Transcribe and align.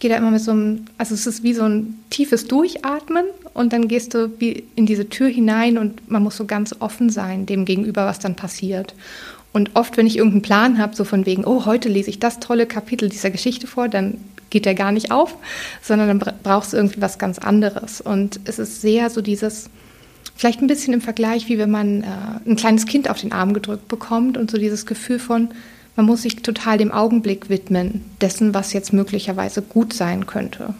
gehe 0.00 0.10
da 0.10 0.16
immer 0.16 0.30
mit 0.30 0.40
so 0.40 0.50
einem, 0.50 0.86
also 0.98 1.14
es 1.14 1.26
ist 1.26 1.42
wie 1.42 1.52
so 1.52 1.62
ein 1.62 1.98
tiefes 2.08 2.46
Durchatmen 2.46 3.26
und 3.54 3.72
dann 3.72 3.86
gehst 3.86 4.14
du 4.14 4.32
wie 4.40 4.64
in 4.74 4.86
diese 4.86 5.08
Tür 5.08 5.28
hinein 5.28 5.78
und 5.78 6.10
man 6.10 6.22
muss 6.22 6.36
so 6.36 6.46
ganz 6.46 6.74
offen 6.80 7.10
sein 7.10 7.46
dem 7.46 7.66
gegenüber, 7.66 8.06
was 8.06 8.18
dann 8.18 8.34
passiert. 8.34 8.94
Und 9.52 9.70
oft, 9.74 9.96
wenn 9.96 10.06
ich 10.06 10.16
irgendeinen 10.16 10.42
Plan 10.42 10.78
habe, 10.78 10.96
so 10.96 11.04
von 11.04 11.26
wegen, 11.26 11.44
oh, 11.44 11.66
heute 11.66 11.88
lese 11.88 12.08
ich 12.10 12.18
das 12.18 12.40
tolle 12.40 12.66
Kapitel 12.66 13.08
dieser 13.08 13.30
Geschichte 13.30 13.66
vor, 13.66 13.88
dann 13.88 14.18
geht 14.48 14.64
der 14.64 14.74
gar 14.74 14.90
nicht 14.90 15.10
auf, 15.10 15.36
sondern 15.82 16.08
dann 16.08 16.34
brauchst 16.42 16.72
du 16.72 16.76
irgendwie 16.76 17.02
was 17.02 17.18
ganz 17.18 17.38
anderes. 17.38 18.00
Und 18.00 18.40
es 18.44 18.58
ist 18.58 18.80
sehr 18.80 19.10
so 19.10 19.20
dieses, 19.20 19.68
vielleicht 20.34 20.62
ein 20.62 20.66
bisschen 20.66 20.94
im 20.94 21.00
Vergleich, 21.00 21.48
wie 21.48 21.58
wenn 21.58 21.70
man 21.70 22.02
äh, 22.02 22.06
ein 22.46 22.56
kleines 22.56 22.86
Kind 22.86 23.10
auf 23.10 23.20
den 23.20 23.32
Arm 23.32 23.52
gedrückt 23.52 23.88
bekommt 23.88 24.38
und 24.38 24.50
so 24.50 24.56
dieses 24.56 24.86
Gefühl 24.86 25.18
von, 25.18 25.50
man 25.96 26.06
muss 26.06 26.22
sich 26.22 26.36
total 26.36 26.78
dem 26.78 26.92
Augenblick 26.92 27.48
widmen, 27.48 28.04
dessen, 28.20 28.54
was 28.54 28.72
jetzt 28.72 28.92
möglicherweise 28.92 29.62
gut 29.62 29.92
sein 29.92 30.26
könnte. 30.26 30.74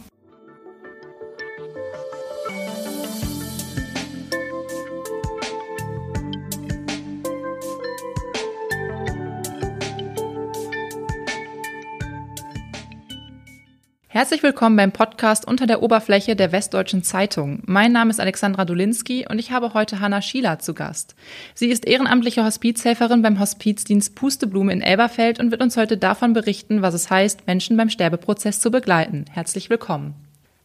Herzlich 14.20 14.42
willkommen 14.42 14.76
beim 14.76 14.92
Podcast 14.92 15.48
Unter 15.48 15.66
der 15.66 15.82
Oberfläche 15.82 16.36
der 16.36 16.52
Westdeutschen 16.52 17.02
Zeitung. 17.02 17.62
Mein 17.64 17.90
Name 17.90 18.10
ist 18.10 18.20
Alexandra 18.20 18.66
Dulinski 18.66 19.26
und 19.26 19.38
ich 19.38 19.50
habe 19.50 19.72
heute 19.72 20.00
Hanna 20.00 20.20
Schieler 20.20 20.58
zu 20.58 20.74
Gast. 20.74 21.14
Sie 21.54 21.70
ist 21.70 21.86
ehrenamtliche 21.86 22.44
Hospizhelferin 22.44 23.22
beim 23.22 23.40
Hospizdienst 23.40 24.14
Pusteblume 24.14 24.74
in 24.74 24.82
Elberfeld 24.82 25.40
und 25.40 25.50
wird 25.50 25.62
uns 25.62 25.78
heute 25.78 25.96
davon 25.96 26.34
berichten, 26.34 26.82
was 26.82 26.92
es 26.92 27.08
heißt, 27.08 27.46
Menschen 27.46 27.78
beim 27.78 27.88
Sterbeprozess 27.88 28.60
zu 28.60 28.70
begleiten. 28.70 29.24
Herzlich 29.30 29.70
willkommen. 29.70 30.12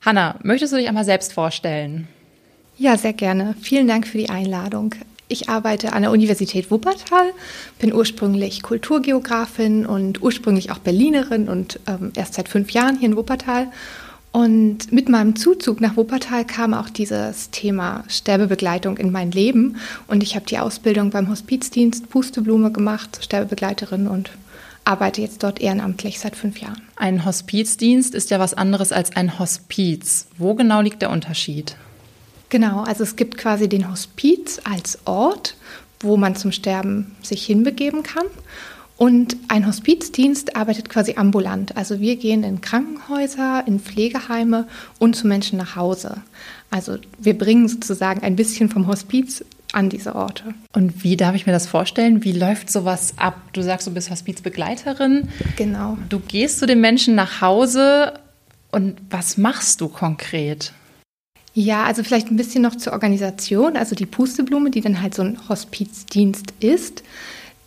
Hanna, 0.01 0.37
möchtest 0.43 0.73
du 0.73 0.77
dich 0.77 0.89
einmal 0.89 1.05
selbst 1.05 1.31
vorstellen? 1.31 2.09
Ja, 2.77 2.97
sehr 2.97 3.13
gerne. 3.13 3.55
Vielen 3.61 3.87
Dank 3.87 4.05
für 4.05 4.17
die 4.17 4.29
Einladung. 4.29 4.95
Ich 5.27 5.49
arbeite 5.49 5.93
an 5.93 6.03
der 6.03 6.11
Universität 6.11 6.69
Wuppertal, 6.69 7.31
bin 7.79 7.93
ursprünglich 7.93 8.61
Kulturgeografin 8.61 9.85
und 9.85 10.21
ursprünglich 10.21 10.71
auch 10.71 10.77
Berlinerin 10.77 11.49
und 11.49 11.79
ähm, 11.87 12.11
erst 12.15 12.35
seit 12.35 12.47
fünf 12.47 12.71
Jahren 12.71 12.97
hier 12.99 13.09
in 13.09 13.17
Wuppertal. 13.17 13.67
Und 14.31 14.91
mit 14.91 15.07
meinem 15.07 15.35
Zuzug 15.35 15.79
nach 15.81 15.95
Wuppertal 15.95 16.45
kam 16.45 16.73
auch 16.73 16.89
dieses 16.89 17.51
Thema 17.51 18.03
Sterbebegleitung 18.09 18.97
in 18.97 19.11
mein 19.11 19.31
Leben. 19.31 19.77
Und 20.07 20.23
ich 20.23 20.35
habe 20.35 20.45
die 20.45 20.59
Ausbildung 20.59 21.09
beim 21.09 21.29
Hospizdienst 21.29 22.09
Pusteblume 22.09 22.71
gemacht, 22.71 23.19
Sterbebegleiterin 23.21 24.07
und 24.07 24.31
arbeite 24.83 25.21
jetzt 25.21 25.41
dort 25.41 25.61
ehrenamtlich 25.61 26.19
seit 26.19 26.35
fünf 26.35 26.59
Jahren. 26.59 26.81
Ein 26.97 27.25
Hospizdienst 27.25 28.13
ist 28.13 28.29
ja 28.29 28.37
was 28.37 28.53
anderes 28.53 28.91
als 28.91 29.15
ein 29.15 29.39
Hospiz. 29.39 30.27
Wo 30.37 30.53
genau 30.53 30.81
liegt 30.81 31.01
der 31.01 31.09
Unterschied? 31.09 31.77
Genau, 32.49 32.83
also 32.83 33.03
es 33.03 33.15
gibt 33.15 33.37
quasi 33.37 33.67
den 33.67 33.89
Hospiz 33.89 34.61
als 34.63 34.99
Ort, 35.05 35.55
wo 35.99 36.17
man 36.17 36.35
zum 36.35 36.51
Sterben 36.51 37.15
sich 37.21 37.45
hinbegeben 37.45 38.03
kann. 38.03 38.25
Und 38.97 39.35
ein 39.49 39.67
Hospizdienst 39.67 40.55
arbeitet 40.55 40.89
quasi 40.89 41.15
ambulant. 41.17 41.75
Also 41.75 41.99
wir 41.99 42.15
gehen 42.15 42.43
in 42.43 42.61
Krankenhäuser, 42.61 43.63
in 43.67 43.79
Pflegeheime 43.79 44.67
und 44.99 45.17
zu 45.17 45.27
Menschen 45.27 45.57
nach 45.57 45.75
Hause. 45.75 46.21
Also 46.71 46.97
wir 47.17 47.37
bringen 47.37 47.67
sozusagen 47.67 48.21
ein 48.23 48.37
bisschen 48.37 48.69
vom 48.69 48.87
Hospiz 48.87 49.43
an 49.73 49.89
diese 49.89 50.15
Orte. 50.15 50.53
Und 50.71 51.03
wie 51.03 51.17
darf 51.17 51.35
ich 51.35 51.45
mir 51.45 51.51
das 51.51 51.67
vorstellen? 51.67 52.23
Wie 52.23 52.31
läuft 52.31 52.71
sowas 52.71 53.13
ab? 53.17 53.35
Du 53.51 53.61
sagst, 53.61 53.85
du 53.85 53.91
bist 53.91 54.09
Hospizbegleiterin. 54.09 55.27
Genau. 55.57 55.97
Du 56.07 56.19
gehst 56.19 56.59
zu 56.59 56.65
den 56.65 56.79
Menschen 56.79 57.15
nach 57.15 57.41
Hause 57.41 58.13
und 58.71 58.97
was 59.09 59.37
machst 59.37 59.81
du 59.81 59.89
konkret? 59.89 60.71
Ja, 61.57 61.85
also 61.85 62.03
vielleicht 62.03 62.29
ein 62.29 62.35
bisschen 62.35 62.61
noch 62.61 62.75
zur 62.75 62.91
Organisation. 62.91 63.77
Also 63.77 63.95
die 63.95 64.05
Pusteblume, 64.05 64.69
die 64.71 64.81
dann 64.81 65.01
halt 65.01 65.15
so 65.15 65.21
ein 65.21 65.39
Hospizdienst 65.47 66.53
ist, 66.59 67.01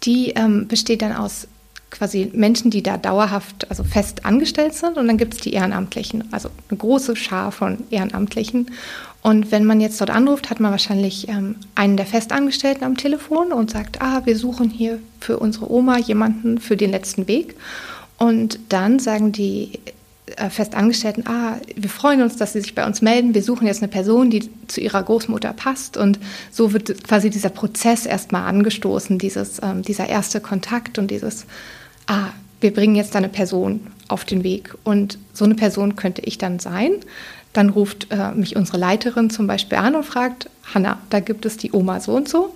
die 0.02 0.30
ähm, 0.36 0.68
besteht 0.68 1.00
dann 1.00 1.16
aus 1.16 1.48
quasi 1.90 2.30
Menschen, 2.34 2.70
die 2.70 2.82
da 2.82 2.98
dauerhaft, 2.98 3.70
also 3.70 3.84
fest 3.84 4.26
angestellt 4.26 4.74
sind. 4.74 4.98
Und 4.98 5.06
dann 5.08 5.16
gibt 5.16 5.34
es 5.34 5.40
die 5.40 5.54
Ehrenamtlichen, 5.54 6.24
also 6.32 6.50
eine 6.68 6.76
große 6.76 7.16
Schar 7.16 7.50
von 7.50 7.78
Ehrenamtlichen. 7.90 8.70
Und 9.22 9.50
wenn 9.52 9.64
man 9.64 9.80
jetzt 9.80 9.98
dort 10.02 10.10
anruft, 10.10 10.50
hat 10.50 10.60
man 10.60 10.70
wahrscheinlich 10.70 11.26
ähm, 11.28 11.56
einen 11.74 11.96
der 11.96 12.04
Festangestellten 12.04 12.84
am 12.84 12.98
Telefon 12.98 13.52
und 13.52 13.70
sagt, 13.70 14.02
ah, 14.02 14.20
wir 14.26 14.36
suchen 14.36 14.68
hier 14.68 14.98
für 15.18 15.38
unsere 15.38 15.72
Oma 15.72 15.96
jemanden 15.96 16.58
für 16.58 16.76
den 16.76 16.90
letzten 16.90 17.26
Weg. 17.26 17.56
Und 18.18 18.58
dann 18.68 18.98
sagen 18.98 19.32
die 19.32 19.80
äh, 20.38 20.50
Festangestellten, 20.50 21.26
ah, 21.26 21.56
wir 21.74 21.90
freuen 21.90 22.22
uns, 22.22 22.36
dass 22.36 22.52
Sie 22.52 22.60
sich 22.60 22.74
bei 22.74 22.86
uns 22.86 23.02
melden. 23.02 23.34
Wir 23.34 23.42
suchen 23.42 23.66
jetzt 23.66 23.82
eine 23.82 23.90
Person, 23.90 24.30
die 24.30 24.50
zu 24.66 24.80
Ihrer 24.80 25.02
Großmutter 25.02 25.52
passt. 25.52 25.96
Und 25.96 26.18
so 26.50 26.72
wird 26.72 27.04
quasi 27.04 27.30
dieser 27.30 27.48
Prozess 27.50 28.06
erstmal 28.06 28.42
angestoßen, 28.44 29.18
dieses, 29.18 29.60
ähm, 29.62 29.82
dieser 29.82 30.08
erste 30.08 30.40
Kontakt 30.40 30.98
und 30.98 31.10
dieses, 31.10 31.46
ah, 32.06 32.28
wir 32.60 32.72
bringen 32.72 32.96
jetzt 32.96 33.14
eine 33.16 33.28
Person 33.28 33.86
auf 34.08 34.24
den 34.24 34.42
Weg. 34.44 34.74
Und 34.84 35.18
so 35.32 35.44
eine 35.44 35.54
Person 35.54 35.96
könnte 35.96 36.22
ich 36.22 36.38
dann 36.38 36.58
sein. 36.58 36.92
Dann 37.52 37.70
ruft 37.70 38.08
äh, 38.10 38.32
mich 38.32 38.56
unsere 38.56 38.78
Leiterin 38.78 39.30
zum 39.30 39.46
Beispiel 39.46 39.78
an 39.78 39.94
und 39.94 40.04
fragt, 40.04 40.50
Hanna, 40.74 40.98
da 41.10 41.20
gibt 41.20 41.46
es 41.46 41.56
die 41.56 41.72
Oma 41.72 42.00
so 42.00 42.14
und 42.14 42.28
so 42.28 42.54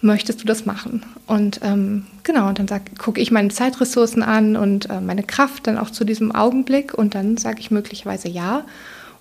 möchtest 0.00 0.42
du 0.42 0.46
das 0.46 0.66
machen? 0.66 1.02
Und 1.26 1.60
ähm, 1.62 2.06
genau, 2.22 2.48
und 2.48 2.58
dann 2.58 2.80
gucke 2.98 3.20
ich 3.20 3.30
meine 3.30 3.48
Zeitressourcen 3.48 4.22
an 4.22 4.56
und 4.56 4.90
äh, 4.90 5.00
meine 5.00 5.22
Kraft 5.22 5.66
dann 5.66 5.78
auch 5.78 5.90
zu 5.90 6.04
diesem 6.04 6.34
Augenblick 6.34 6.94
und 6.94 7.14
dann 7.14 7.36
sage 7.36 7.60
ich 7.60 7.70
möglicherweise 7.70 8.28
ja 8.28 8.64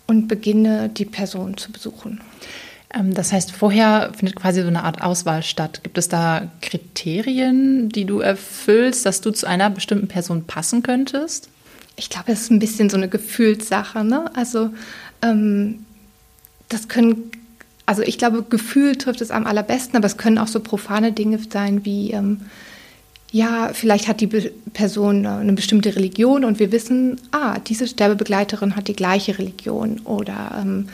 und 0.07 0.28
beginne 0.28 0.89
die 0.89 1.06
Person 1.06 1.57
zu 1.57 1.72
besuchen. 1.72 2.19
Ähm, 2.94 3.13
das 3.13 3.31
heißt, 3.31 3.51
vorher 3.51 4.12
findet 4.16 4.35
quasi 4.35 4.62
so 4.62 4.67
eine 4.67 4.83
Art 4.83 5.01
Auswahl 5.01 5.44
statt. 5.44 5.81
Gibt 5.83 5.97
es 5.97 6.07
da 6.09 6.51
Kriterien, 6.62 7.89
die 7.89 8.06
du 8.06 8.19
erfüllst, 8.19 9.06
dass 9.06 9.22
du 9.22 9.31
zu 9.31 9.47
einer 9.47 9.69
bestimmten 9.69 10.07
Person 10.07 10.45
passen 10.45 10.83
könntest? 10.83 11.50
Ich 11.95 12.09
glaube, 12.09 12.31
es 12.31 12.41
ist 12.41 12.51
ein 12.51 12.59
bisschen 12.59 12.89
so 12.89 12.97
eine 12.97 13.09
Gefühlssache. 13.09 14.03
Ne? 14.03 14.29
Also 14.35 14.72
ähm, 15.22 15.85
das 16.69 16.88
können 16.88 17.31
also 17.85 18.01
ich 18.01 18.17
glaube, 18.17 18.44
Gefühl 18.44 18.95
trifft 18.95 19.21
es 19.21 19.31
am 19.31 19.45
allerbesten, 19.45 19.97
aber 19.97 20.05
es 20.05 20.17
können 20.17 20.38
auch 20.38 20.47
so 20.47 20.59
profane 20.59 21.11
Dinge 21.11 21.39
sein 21.49 21.85
wie, 21.85 22.11
ähm, 22.11 22.41
ja, 23.31 23.71
vielleicht 23.73 24.07
hat 24.07 24.21
die 24.21 24.27
Be 24.27 24.51
Person 24.73 25.25
eine 25.25 25.53
bestimmte 25.53 25.95
Religion 25.95 26.45
und 26.45 26.59
wir 26.59 26.71
wissen, 26.71 27.19
ah, 27.31 27.59
diese 27.59 27.88
Sterbebegleiterin 27.88 28.75
hat 28.75 28.88
die 28.88 28.95
gleiche 28.95 29.38
Religion 29.38 30.01
oder 30.03 30.57
ähm, 30.59 30.88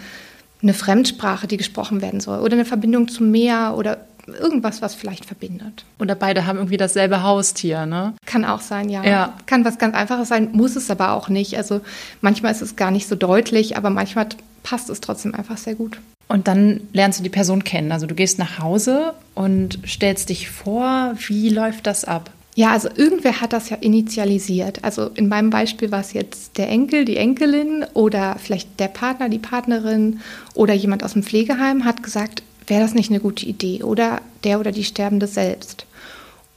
eine 0.62 0.74
Fremdsprache, 0.74 1.48
die 1.48 1.58
gesprochen 1.58 2.02
werden 2.02 2.20
soll 2.20 2.40
oder 2.40 2.54
eine 2.54 2.66
Verbindung 2.66 3.08
zum 3.08 3.32
Meer 3.32 3.76
oder 3.78 4.00
irgendwas, 4.28 4.82
was 4.82 4.96
vielleicht 4.96 5.26
verbindet. 5.26 5.86
Oder 6.00 6.16
beide 6.16 6.46
haben 6.46 6.58
irgendwie 6.58 6.78
dasselbe 6.78 7.24
Haustier, 7.24 7.86
ne? 7.86 8.14
Kann 8.26 8.46
auch 8.46 8.62
sein, 8.62 8.90
ja. 8.90 9.04
ja. 9.04 9.34
Kann 9.46 9.66
was 9.66 9.78
ganz 9.78 9.96
Einfaches 9.96 10.30
sein, 10.30 10.50
muss 10.52 10.76
es 10.76 10.92
aber 10.92 11.14
auch 11.14 11.30
nicht. 11.30 11.58
Also 11.58 11.82
manchmal 12.22 12.52
ist 12.52 12.62
es 12.62 12.76
gar 12.76 12.92
nicht 12.92 13.08
so 13.08 13.16
deutlich, 13.16 13.78
aber 13.78 13.90
manchmal 13.90 14.28
passt 14.64 14.90
es 14.90 15.02
trotzdem 15.02 15.34
einfach 15.36 15.58
sehr 15.58 15.76
gut. 15.76 16.00
Und 16.28 16.48
dann 16.48 16.82
lernst 16.94 17.20
du 17.20 17.24
die 17.24 17.30
Person 17.30 17.64
kennen. 17.64 17.92
Also 17.92 18.06
du 18.06 18.14
gehst 18.14 18.38
nach 18.38 18.60
Hause 18.60 19.14
und 19.34 19.80
stellst 19.86 20.30
dich 20.30 20.50
vor, 20.50 21.16
wie 21.28 21.50
läuft 21.50 21.88
das 21.88 22.06
ab? 22.06 22.30
Ja, 22.56 22.72
also 22.72 22.90
irgendwer 22.94 23.42
hat 23.42 23.54
das 23.54 23.70
ja 23.70 23.78
initialisiert. 23.78 24.84
Also 24.84 25.08
in 25.16 25.28
meinem 25.28 25.50
Beispiel 25.50 25.92
war 25.92 26.02
es 26.02 26.14
jetzt 26.14 26.58
der 26.58 26.70
Enkel, 26.70 27.06
die 27.06 27.18
Enkelin 27.18 27.86
oder 27.94 28.36
vielleicht 28.38 28.80
der 28.80 28.90
Partner, 28.90 29.30
die 29.30 29.40
Partnerin 29.40 30.20
oder 30.54 30.74
jemand 30.74 31.04
aus 31.04 31.14
dem 31.14 31.24
Pflegeheim 31.24 31.86
hat 31.86 32.04
gesagt, 32.04 32.44
wäre 32.68 32.82
das 32.82 32.94
nicht 32.94 33.10
eine 33.10 33.22
gute 33.22 33.46
Idee 33.46 33.84
oder 33.84 34.22
der 34.44 34.60
oder 34.60 34.72
die 34.72 34.84
Sterbende 34.84 35.26
selbst. 35.28 35.86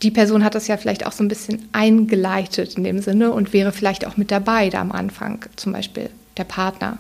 Die 0.02 0.10
Person 0.10 0.44
hat 0.44 0.54
das 0.54 0.66
ja 0.66 0.76
vielleicht 0.76 1.06
auch 1.06 1.12
so 1.12 1.22
ein 1.22 1.28
bisschen 1.28 1.69
eingeleitet 1.72 2.74
in 2.76 2.84
dem 2.84 3.00
Sinne 3.00 3.32
und 3.32 3.52
wäre 3.52 3.72
vielleicht 3.72 4.04
auch 4.04 4.16
mit 4.16 4.30
dabei 4.30 4.69
da 4.69 4.80
am 4.80 4.92
Anfang, 4.92 5.44
zum 5.56 5.72
Beispiel 5.72 6.10
der 6.36 6.44
Partner 6.44 6.98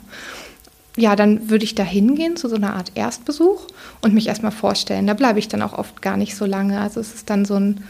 ja, 0.96 1.16
dann 1.16 1.48
würde 1.48 1.64
ich 1.64 1.74
da 1.74 1.82
hingehen 1.82 2.36
zu 2.36 2.48
so 2.48 2.56
einer 2.56 2.74
Art 2.74 2.92
Erstbesuch 2.94 3.66
und 4.02 4.14
mich 4.14 4.28
erstmal 4.28 4.52
vorstellen. 4.52 5.06
Da 5.06 5.14
bleibe 5.14 5.38
ich 5.38 5.48
dann 5.48 5.62
auch 5.62 5.72
oft 5.72 6.02
gar 6.02 6.16
nicht 6.16 6.36
so 6.36 6.44
lange. 6.44 6.80
Also 6.80 7.00
es 7.00 7.14
ist 7.14 7.30
dann 7.30 7.44
so 7.44 7.54
ein 7.54 7.84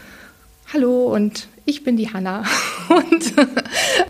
Hallo 0.71 1.13
und 1.13 1.47
ich 1.65 1.83
bin 1.83 1.97
die 1.97 2.11
Hanna. 2.11 2.43
Und, 2.89 3.33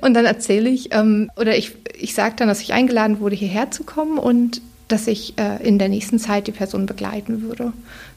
und 0.01 0.13
dann 0.16 0.25
erzähle 0.25 0.68
ich, 0.68 0.94
ähm, 0.94 1.30
oder 1.38 1.56
ich, 1.56 1.74
ich 1.98 2.16
sage 2.16 2.34
dann, 2.36 2.48
dass 2.48 2.60
ich 2.60 2.74
eingeladen 2.74 3.19
wurde, 3.19 3.36
hierher 3.36 3.69
zu 3.69 3.84
kommen 3.84 4.18
und 4.18 4.62
dass 4.88 5.07
ich 5.07 5.36
äh, 5.38 5.66
in 5.66 5.78
der 5.78 5.90
nächsten 5.90 6.18
Zeit 6.18 6.48
die 6.48 6.51
Person 6.51 6.88
begleiten 6.88 7.44
würde, 7.44 7.72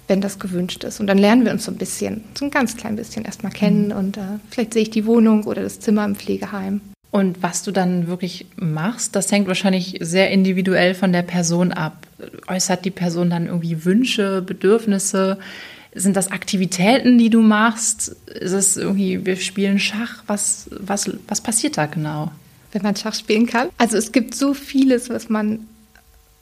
wenn 0.08 0.22
das 0.22 0.38
gewünscht 0.38 0.82
ist. 0.82 0.98
Und 0.98 1.06
dann 1.08 1.18
lernen 1.18 1.44
wir 1.44 1.52
uns 1.52 1.66
so 1.66 1.70
ein 1.70 1.76
bisschen, 1.76 2.24
so 2.34 2.46
ein 2.46 2.50
ganz 2.50 2.76
klein 2.76 2.96
bisschen 2.96 3.26
erstmal 3.26 3.52
kennen 3.52 3.88
mhm. 3.88 3.96
und 3.96 4.16
äh, 4.16 4.38
vielleicht 4.50 4.72
sehe 4.72 4.82
ich 4.82 4.90
die 4.90 5.04
Wohnung 5.04 5.44
oder 5.44 5.62
das 5.62 5.78
Zimmer 5.78 6.06
im 6.06 6.16
Pflegeheim. 6.16 6.80
Und 7.16 7.42
was 7.42 7.62
du 7.62 7.72
dann 7.72 8.08
wirklich 8.08 8.44
machst, 8.56 9.16
das 9.16 9.32
hängt 9.32 9.48
wahrscheinlich 9.48 9.96
sehr 10.00 10.30
individuell 10.30 10.94
von 10.94 11.14
der 11.14 11.22
Person 11.22 11.72
ab. 11.72 12.06
Äußert 12.46 12.84
die 12.84 12.90
Person 12.90 13.30
dann 13.30 13.46
irgendwie 13.46 13.86
Wünsche, 13.86 14.42
Bedürfnisse? 14.42 15.38
Sind 15.94 16.14
das 16.14 16.30
Aktivitäten, 16.30 17.16
die 17.16 17.30
du 17.30 17.40
machst? 17.40 18.08
Ist 18.26 18.52
es 18.52 18.76
irgendwie, 18.76 19.24
wir 19.24 19.36
spielen 19.36 19.78
Schach? 19.78 20.24
Was, 20.26 20.68
was, 20.78 21.10
was 21.26 21.40
passiert 21.40 21.78
da 21.78 21.86
genau? 21.86 22.32
wenn 22.72 22.82
man 22.82 22.96
Schach 22.96 23.14
spielen 23.14 23.46
kann. 23.46 23.68
Also 23.78 23.96
es 23.96 24.12
gibt 24.12 24.34
so 24.34 24.52
vieles, 24.52 25.08
was 25.08 25.30
man 25.30 25.66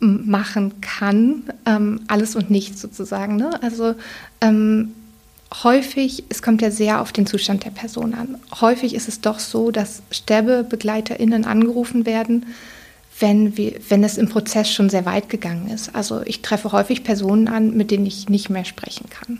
machen 0.00 0.80
kann, 0.80 1.44
ähm, 1.64 2.00
alles 2.08 2.34
und 2.34 2.50
nichts 2.50 2.80
sozusagen. 2.80 3.36
Ne? 3.36 3.62
Also 3.62 3.94
ähm, 4.40 4.92
häufig, 5.62 6.24
es 6.28 6.42
kommt 6.42 6.62
ja 6.62 6.70
sehr 6.70 7.00
auf 7.00 7.12
den 7.12 7.26
Zustand 7.26 7.64
der 7.64 7.70
Person 7.70 8.14
an. 8.14 8.36
Häufig 8.60 8.94
ist 8.94 9.08
es 9.08 9.20
doch 9.20 9.38
so, 9.38 9.70
dass 9.70 10.02
SterbebegleiterInnen 10.10 11.44
angerufen 11.44 12.06
werden, 12.06 12.46
wenn, 13.20 13.56
wir, 13.56 13.74
wenn 13.88 14.02
es 14.02 14.18
im 14.18 14.28
Prozess 14.28 14.70
schon 14.70 14.90
sehr 14.90 15.06
weit 15.06 15.28
gegangen 15.28 15.68
ist. 15.68 15.94
Also 15.94 16.22
ich 16.24 16.42
treffe 16.42 16.72
häufig 16.72 17.04
Personen 17.04 17.46
an, 17.46 17.76
mit 17.76 17.90
denen 17.92 18.06
ich 18.06 18.28
nicht 18.28 18.50
mehr 18.50 18.64
sprechen 18.64 19.08
kann. 19.08 19.38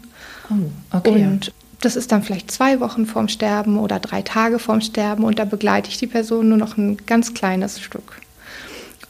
Oh, 0.51 0.97
okay. 0.97 1.27
Und 1.27 1.53
das 1.81 1.97
ist 1.97 2.13
dann 2.13 2.23
vielleicht 2.23 2.51
zwei 2.51 2.81
Wochen 2.81 3.07
vorm 3.07 3.29
Sterben 3.29 3.79
oder 3.79 3.99
drei 3.99 4.23
Tage 4.23 4.59
vorm 4.59 4.81
Sterben 4.81 5.25
und 5.25 5.39
da 5.39 5.45
begleite 5.45 5.91
ich 5.91 5.99
die 5.99 6.07
Person 6.07 6.49
nur 6.49 6.59
noch 6.59 6.77
ein 6.77 6.99
ganz 7.07 7.35
kleines 7.35 7.81
Stück. 7.81 8.21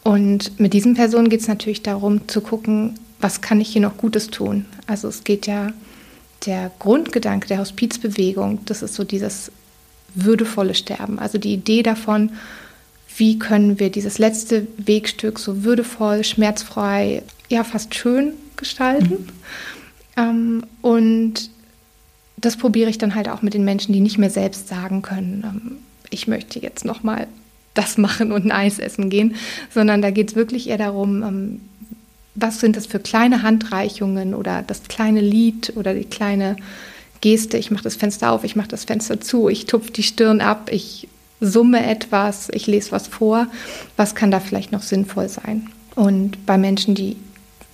Und 0.03 0.59
mit 0.59 0.73
diesen 0.73 0.95
Personen 0.95 1.29
geht 1.29 1.41
es 1.41 1.49
natürlich 1.49 1.83
darum 1.83 2.27
zu 2.29 2.41
gucken, 2.41 2.99
was 3.21 3.41
kann 3.41 3.61
ich 3.61 3.69
hier 3.69 3.81
noch 3.81 3.97
Gutes 3.97 4.29
tun. 4.29 4.67
Also 4.87 5.09
es 5.09 5.25
geht 5.25 5.47
ja 5.47 5.73
der 6.47 6.71
Grundgedanke 6.79 7.49
der 7.49 7.59
Hospizbewegung, 7.59 8.65
das 8.67 8.83
ist 8.83 8.95
so 8.95 9.05
dieses 9.05 9.51
würdevolle 10.15 10.75
Sterben. 10.75 11.19
Also 11.19 11.39
die 11.39 11.55
Idee 11.55 11.83
davon, 11.83 12.31
wie 13.17 13.39
können 13.39 13.79
wir 13.79 13.91
dieses 13.91 14.19
letzte 14.19 14.67
Wegstück 14.77 15.39
so 15.39 15.65
würdevoll, 15.65 16.25
schmerzfrei, 16.25 17.23
ja 17.49 17.65
fast 17.65 17.95
schön 17.95 18.33
gestalten. 18.57 19.11
Mhm. 19.11 19.29
Ähm, 20.17 20.63
und 20.83 21.51
das 22.37 22.57
probiere 22.57 22.91
ich 22.91 22.99
dann 22.99 23.15
halt 23.15 23.29
auch 23.29 23.43
mit 23.43 23.55
den 23.55 23.65
Menschen, 23.65 23.93
die 23.93 24.01
nicht 24.01 24.19
mehr 24.19 24.31
selbst 24.31 24.69
sagen 24.69 25.03
können, 25.03 25.45
ähm, 25.45 25.77
ich 26.11 26.29
möchte 26.29 26.61
jetzt 26.61 26.85
noch 26.85 27.03
mal 27.03 27.27
das 27.75 27.99
machen 27.99 28.31
und 28.31 28.45
ein 28.45 28.53
Eis 28.53 28.79
essen 28.79 29.11
gehen, 29.11 29.35
sondern 29.71 30.01
da 30.01 30.11
geht 30.11 30.31
es 30.31 30.37
wirklich 30.37 30.69
eher 30.69 30.79
darum, 30.79 31.23
ähm, 31.23 31.61
was 32.35 32.61
sind 32.61 32.77
das 32.77 32.87
für 32.87 32.99
kleine 32.99 33.43
Handreichungen 33.43 34.35
oder 34.35 34.63
das 34.63 34.85
kleine 34.85 35.21
Lied 35.21 35.73
oder 35.77 35.95
die 35.95 36.05
kleine 36.05 36.57
Geste, 37.21 37.57
ich 37.57 37.71
mache 37.71 37.85
das 37.85 37.97
Fenster 37.97 38.33
auf, 38.33 38.45
ich 38.45 38.57
mache 38.57 38.69
das 38.69 38.85
Fenster 38.85 39.21
zu, 39.21 39.49
ich 39.49 39.67
tupfe 39.67 39.93
die 39.93 40.03
Stirn 40.03 40.41
ab, 40.41 40.69
ich 40.71 41.09
summe 41.41 41.87
etwas, 41.87 42.49
ich 42.53 42.67
lese 42.67 42.93
was 42.93 43.07
vor, 43.07 43.47
was 43.97 44.15
kann 44.15 44.31
da 44.31 44.41
vielleicht 44.41 44.73
noch 44.73 44.83
sinnvoll 44.83 45.29
sein? 45.29 45.69
Und 45.95 46.45
bei 46.45 46.59
Menschen, 46.59 46.95
die 46.95 47.17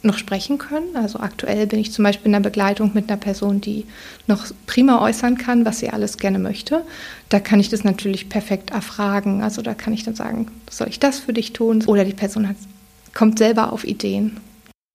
noch 0.03 0.19
sprechen 0.19 0.59
können. 0.59 0.97
Also 0.97 1.21
aktuell 1.21 1.67
bin 1.67 1.79
ich 1.79 1.93
zum 1.93 2.05
Beispiel 2.05 2.27
in 2.27 2.33
der 2.33 2.41
Begleitung 2.41 2.93
mit 2.95 3.11
einer 3.11 3.19
Person, 3.19 3.61
die 3.61 3.87
noch 4.27 4.47
prima 4.67 5.03
äußern 5.03 5.37
kann, 5.37 5.65
was 5.65 5.81
sie 5.81 5.91
alles 5.91 6.17
gerne 6.17 6.39
möchte. 6.39 6.85
Da 7.29 7.41
kann 7.41 7.61
ich 7.61 7.69
das 7.69 7.85
natürlich 7.85 8.29
perfekt 8.29 8.71
erfragen. 8.71 9.43
Also 9.43 9.63
da 9.63 9.75
kann 9.75 9.93
ich 9.93 10.05
dann 10.05 10.15
sagen, 10.15 10.47
soll 10.71 10.89
ich 10.89 11.01
das 11.01 11.19
für 11.19 11.33
dich 11.33 11.53
tun? 11.53 11.85
Oder 11.87 12.05
die 12.05 12.15
Person 12.15 12.49
hat, 12.49 12.57
kommt 13.15 13.39
selber 13.39 13.73
auf 13.73 13.85
Ideen. 13.85 14.39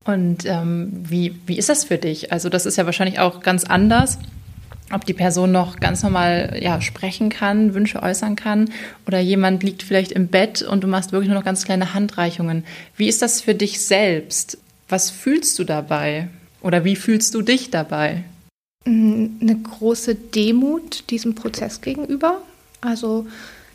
Und 0.06 0.46
ähm, 0.46 0.92
wie, 0.94 1.36
wie 1.48 1.58
ist 1.58 1.70
das 1.70 1.84
für 1.84 1.98
dich? 1.98 2.32
Also 2.32 2.50
das 2.50 2.66
ist 2.66 2.78
ja 2.78 2.86
wahrscheinlich 2.86 3.20
auch 3.20 3.42
ganz 3.42 3.64
anders, 3.64 4.20
ob 4.92 5.04
die 5.06 5.14
Person 5.14 5.52
noch 5.52 5.80
ganz 5.80 6.04
normal 6.04 6.60
ja, 6.62 6.80
sprechen 6.80 7.30
kann, 7.30 7.74
Wünsche 7.74 8.04
äußern 8.04 8.36
kann 8.36 8.70
oder 9.08 9.20
jemand 9.20 9.64
liegt 9.64 9.82
vielleicht 9.82 10.12
im 10.12 10.28
Bett 10.28 10.62
und 10.62 10.84
du 10.84 10.88
machst 10.88 11.12
wirklich 11.12 11.30
nur 11.30 11.38
noch 11.38 11.46
ganz 11.46 11.66
kleine 11.66 11.96
Handreichungen. 11.96 12.64
Wie 12.96 13.08
ist 13.08 13.24
das 13.24 13.42
für 13.42 13.56
dich 13.56 13.82
selbst? 13.82 14.60
Was 14.88 15.10
fühlst 15.10 15.58
du 15.58 15.64
dabei? 15.64 16.28
Oder 16.62 16.86
wie 16.86 16.96
fühlst 16.96 17.34
du 17.34 17.42
dich 17.42 17.72
dabei? 17.72 18.24
Eine 18.86 19.58
große 19.64 20.14
Demut 20.14 21.10
diesem 21.10 21.34
Prozess 21.34 21.82
gegenüber. 21.82 22.42
Also 22.82 23.26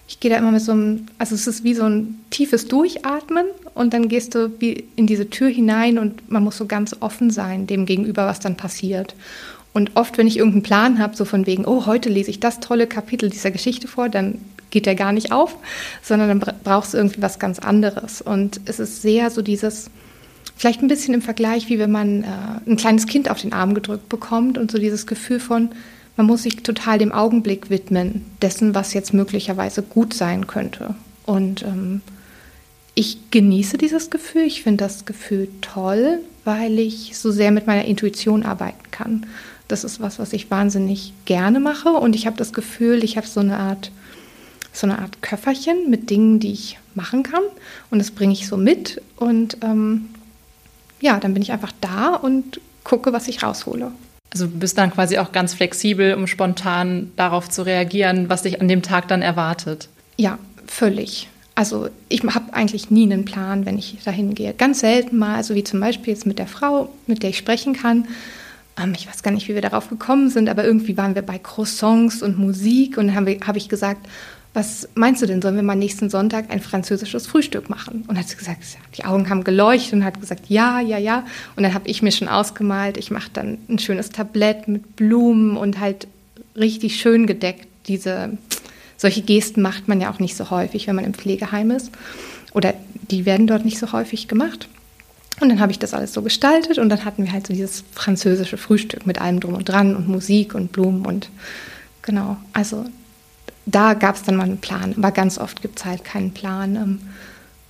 ich 0.06 0.20
gehe 0.20 0.30
da 0.30 0.36
immer 0.36 0.52
mit 0.52 0.62
so 0.62 0.72
einem, 0.72 1.06
also 1.18 1.34
es 1.34 1.48
ist 1.48 1.64
wie 1.64 1.74
so 1.74 1.84
ein 1.84 2.20
tiefes 2.30 2.68
Durchatmen 2.68 3.46
und 3.74 3.94
dann 3.94 4.08
gehst 4.08 4.34
du 4.34 4.52
in 4.60 5.06
diese 5.06 5.30
Tür 5.30 5.48
hinein 5.48 5.98
und 5.98 6.30
man 6.30 6.44
muss 6.44 6.56
so 6.56 6.66
ganz 6.66 6.96
offen 7.00 7.30
sein 7.30 7.66
dem 7.66 7.86
gegenüber, 7.86 8.26
was 8.26 8.40
dann 8.40 8.56
passiert. 8.56 9.14
Und 9.72 9.92
oft, 9.94 10.18
wenn 10.18 10.26
ich 10.26 10.38
irgendeinen 10.38 10.64
Plan 10.64 10.98
habe, 10.98 11.16
so 11.16 11.24
von 11.24 11.46
wegen, 11.46 11.64
oh, 11.64 11.86
heute 11.86 12.08
lese 12.08 12.30
ich 12.30 12.40
das 12.40 12.60
tolle 12.60 12.86
Kapitel 12.86 13.30
dieser 13.30 13.52
Geschichte 13.52 13.86
vor, 13.86 14.08
dann 14.08 14.38
geht 14.70 14.86
der 14.86 14.94
gar 14.94 15.12
nicht 15.12 15.32
auf, 15.32 15.56
sondern 16.02 16.40
dann 16.40 16.54
brauchst 16.64 16.94
du 16.94 16.98
irgendwie 16.98 17.22
was 17.22 17.38
ganz 17.38 17.58
anderes. 17.58 18.20
Und 18.20 18.60
es 18.64 18.80
ist 18.80 19.02
sehr 19.02 19.30
so 19.30 19.42
dieses, 19.42 19.90
Vielleicht 20.60 20.82
ein 20.82 20.88
bisschen 20.88 21.14
im 21.14 21.22
Vergleich, 21.22 21.70
wie 21.70 21.78
wenn 21.78 21.90
man 21.90 22.22
äh, 22.22 22.26
ein 22.66 22.76
kleines 22.76 23.06
Kind 23.06 23.30
auf 23.30 23.40
den 23.40 23.54
Arm 23.54 23.72
gedrückt 23.72 24.10
bekommt 24.10 24.58
und 24.58 24.70
so 24.70 24.76
dieses 24.76 25.06
Gefühl 25.06 25.40
von, 25.40 25.70
man 26.18 26.26
muss 26.26 26.42
sich 26.42 26.56
total 26.56 26.98
dem 26.98 27.12
Augenblick 27.12 27.70
widmen, 27.70 28.26
dessen, 28.42 28.74
was 28.74 28.92
jetzt 28.92 29.14
möglicherweise 29.14 29.80
gut 29.80 30.12
sein 30.12 30.46
könnte. 30.46 30.94
Und 31.24 31.62
ähm, 31.62 32.02
ich 33.00 33.30
genieße 33.30 33.78
dieses 33.78 34.10
Gefühl, 34.10 34.42
ich 34.42 34.62
finde 34.62 34.84
das 34.84 35.06
Gefühl 35.06 35.48
toll, 35.62 36.20
weil 36.44 36.78
ich 36.78 37.16
so 37.16 37.32
sehr 37.32 37.50
mit 37.50 37.66
meiner 37.66 37.86
Intuition 37.86 38.44
arbeiten 38.44 38.90
kann. 38.90 39.26
Das 39.68 39.84
ist 39.84 40.00
was, 40.00 40.18
was 40.18 40.34
ich 40.34 40.50
wahnsinnig 40.50 41.14
gerne 41.24 41.60
mache 41.60 41.88
und 41.88 42.14
ich 42.14 42.26
habe 42.26 42.36
das 42.36 42.52
Gefühl, 42.52 43.02
ich 43.02 43.16
habe 43.16 43.26
so 43.26 43.40
eine 43.40 43.58
Art 43.58 43.90
so 44.72 44.86
eine 44.86 45.00
Art 45.00 45.20
Köfferchen 45.20 45.90
mit 45.90 46.10
Dingen, 46.10 46.38
die 46.38 46.52
ich 46.52 46.78
machen 46.94 47.24
kann 47.24 47.42
und 47.90 47.98
das 47.98 48.12
bringe 48.12 48.34
ich 48.34 48.46
so 48.46 48.56
mit 48.56 49.02
und 49.16 49.56
ähm, 49.62 50.10
ja, 51.00 51.18
dann 51.18 51.32
bin 51.32 51.42
ich 51.42 51.50
einfach 51.50 51.72
da 51.80 52.14
und 52.14 52.60
gucke, 52.84 53.12
was 53.12 53.26
ich 53.26 53.42
raushole. 53.42 53.90
Also 54.32 54.46
du 54.46 54.58
bist 54.58 54.78
dann 54.78 54.92
quasi 54.92 55.18
auch 55.18 55.32
ganz 55.32 55.54
flexibel, 55.54 56.14
um 56.14 56.26
spontan 56.26 57.10
darauf 57.16 57.48
zu 57.48 57.62
reagieren, 57.62 58.28
was 58.28 58.42
dich 58.42 58.60
an 58.60 58.68
dem 58.68 58.82
Tag 58.82 59.08
dann 59.08 59.22
erwartet. 59.22 59.88
Ja, 60.18 60.38
völlig. 60.66 61.28
Also 61.60 61.90
ich 62.08 62.22
habe 62.22 62.54
eigentlich 62.54 62.90
nie 62.90 63.02
einen 63.02 63.26
Plan, 63.26 63.66
wenn 63.66 63.76
ich 63.76 63.98
dahin 64.02 64.34
gehe. 64.34 64.54
Ganz 64.54 64.80
selten 64.80 65.18
mal, 65.18 65.36
also 65.36 65.54
wie 65.54 65.62
zum 65.62 65.78
Beispiel 65.78 66.14
jetzt 66.14 66.24
mit 66.24 66.38
der 66.38 66.46
Frau, 66.46 66.88
mit 67.06 67.22
der 67.22 67.28
ich 67.28 67.36
sprechen 67.36 67.74
kann. 67.74 68.08
Ähm, 68.82 68.94
ich 68.96 69.06
weiß 69.06 69.22
gar 69.22 69.30
nicht, 69.30 69.46
wie 69.46 69.52
wir 69.52 69.60
darauf 69.60 69.90
gekommen 69.90 70.30
sind, 70.30 70.48
aber 70.48 70.64
irgendwie 70.64 70.96
waren 70.96 71.14
wir 71.14 71.20
bei 71.20 71.36
Croissants 71.36 72.22
und 72.22 72.38
Musik 72.38 72.96
und 72.96 73.08
dann 73.08 73.14
habe 73.14 73.38
hab 73.46 73.56
ich 73.56 73.68
gesagt, 73.68 74.08
was 74.54 74.88
meinst 74.94 75.20
du 75.20 75.26
denn, 75.26 75.42
sollen 75.42 75.54
wir 75.54 75.62
mal 75.62 75.76
nächsten 75.76 76.08
Sonntag 76.08 76.46
ein 76.48 76.60
französisches 76.62 77.26
Frühstück 77.26 77.68
machen? 77.68 78.04
Und 78.08 78.18
hat 78.18 78.26
sie 78.26 78.38
gesagt, 78.38 78.62
die 78.96 79.04
Augen 79.04 79.28
haben 79.28 79.44
geleuchtet 79.44 79.92
und 79.92 80.04
hat 80.06 80.18
gesagt, 80.18 80.46
ja, 80.48 80.80
ja, 80.80 80.96
ja. 80.96 81.26
Und 81.56 81.64
dann 81.64 81.74
habe 81.74 81.86
ich 81.88 82.00
mir 82.00 82.10
schon 82.10 82.28
ausgemalt, 82.28 82.96
ich 82.96 83.10
mache 83.10 83.28
dann 83.34 83.58
ein 83.68 83.78
schönes 83.78 84.08
Tablett 84.08 84.66
mit 84.66 84.96
Blumen 84.96 85.58
und 85.58 85.78
halt 85.78 86.08
richtig 86.56 86.98
schön 86.98 87.26
gedeckt. 87.26 87.66
Diese, 87.86 88.38
solche 89.00 89.22
Gesten 89.22 89.62
macht 89.62 89.88
man 89.88 89.98
ja 89.98 90.12
auch 90.12 90.18
nicht 90.18 90.36
so 90.36 90.50
häufig, 90.50 90.86
wenn 90.86 90.94
man 90.94 91.06
im 91.06 91.14
Pflegeheim 91.14 91.70
ist. 91.70 91.90
Oder 92.52 92.74
die 93.10 93.24
werden 93.24 93.46
dort 93.46 93.64
nicht 93.64 93.78
so 93.78 93.92
häufig 93.92 94.28
gemacht. 94.28 94.68
Und 95.40 95.48
dann 95.48 95.58
habe 95.58 95.72
ich 95.72 95.78
das 95.78 95.94
alles 95.94 96.12
so 96.12 96.20
gestaltet 96.20 96.76
und 96.76 96.90
dann 96.90 97.06
hatten 97.06 97.24
wir 97.24 97.32
halt 97.32 97.46
so 97.46 97.54
dieses 97.54 97.82
französische 97.94 98.58
Frühstück 98.58 99.06
mit 99.06 99.18
allem 99.18 99.40
drum 99.40 99.54
und 99.54 99.66
dran 99.66 99.96
und 99.96 100.06
Musik 100.06 100.54
und 100.54 100.72
Blumen 100.72 101.06
und 101.06 101.30
genau. 102.02 102.36
Also 102.52 102.84
da 103.64 103.94
gab 103.94 104.16
es 104.16 104.22
dann 104.22 104.36
mal 104.36 104.44
einen 104.44 104.58
Plan. 104.58 104.92
Aber 104.98 105.12
ganz 105.12 105.38
oft 105.38 105.62
gibt 105.62 105.78
es 105.78 105.86
halt 105.86 106.04
keinen 106.04 106.32
Plan, 106.32 106.76
ähm, 106.76 107.00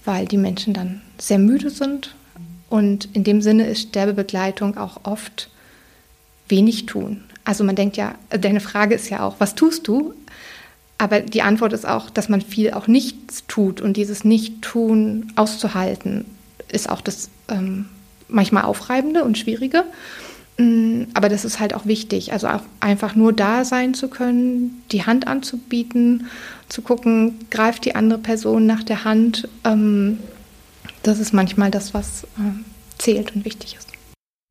weil 0.05 0.27
die 0.27 0.37
Menschen 0.37 0.75
dann 0.75 1.01
sehr 1.17 1.39
müde 1.39 1.71
sind. 1.71 2.13
Und 2.69 3.09
in 3.13 3.23
dem 3.23 3.41
Sinne 3.41 3.69
ist 3.69 3.83
Sterbebegleitung 3.83 4.77
auch 4.77 5.03
oft 5.05 5.49
wenig 6.49 6.87
tun. 6.87 7.23
Also 7.45 7.63
man 7.63 7.77
denkt 7.77 7.97
ja, 7.97 8.17
deine 8.31 8.61
Frage 8.61 8.97
ist 8.97 9.11
ja 9.11 9.23
auch, 9.23 9.37
was 9.39 9.55
tust 9.55 9.87
du? 9.87 10.13
Aber 11.01 11.21
die 11.21 11.41
Antwort 11.41 11.73
ist 11.73 11.89
auch, 11.89 12.11
dass 12.11 12.29
man 12.29 12.43
viel 12.43 12.73
auch 12.73 12.87
nichts 12.87 13.45
tut. 13.49 13.81
Und 13.81 13.97
dieses 13.97 14.23
Nicht-Tun 14.23 15.33
auszuhalten, 15.35 16.27
ist 16.71 16.91
auch 16.91 17.01
das 17.01 17.31
ähm, 17.49 17.87
manchmal 18.29 18.65
Aufreibende 18.65 19.25
und 19.25 19.39
Schwierige. 19.39 19.85
Mm, 20.59 21.05
aber 21.15 21.31
das 21.31 21.47
ist 21.47 21.59
halt 21.59 21.73
auch 21.73 21.87
wichtig, 21.87 22.35
also 22.35 22.49
auch 22.49 22.61
einfach 22.81 23.15
nur 23.15 23.33
da 23.33 23.65
sein 23.65 23.95
zu 23.95 24.09
können, 24.09 24.83
die 24.93 25.07
Hand 25.07 25.27
anzubieten, 25.27 26.27
zu 26.69 26.83
gucken, 26.83 27.47
greift 27.51 27.87
die 27.87 27.95
andere 27.95 28.19
Person 28.19 28.67
nach 28.67 28.83
der 28.83 29.05
Hand. 29.05 29.49
Ähm, 29.65 30.19
das 31.03 31.19
ist 31.19 31.33
manchmal 31.33 31.71
das, 31.71 31.95
was 31.95 32.25
äh, 32.25 32.99
zählt 32.99 33.35
und 33.35 33.47
wichtig 33.47 33.75
ist. 33.79 33.89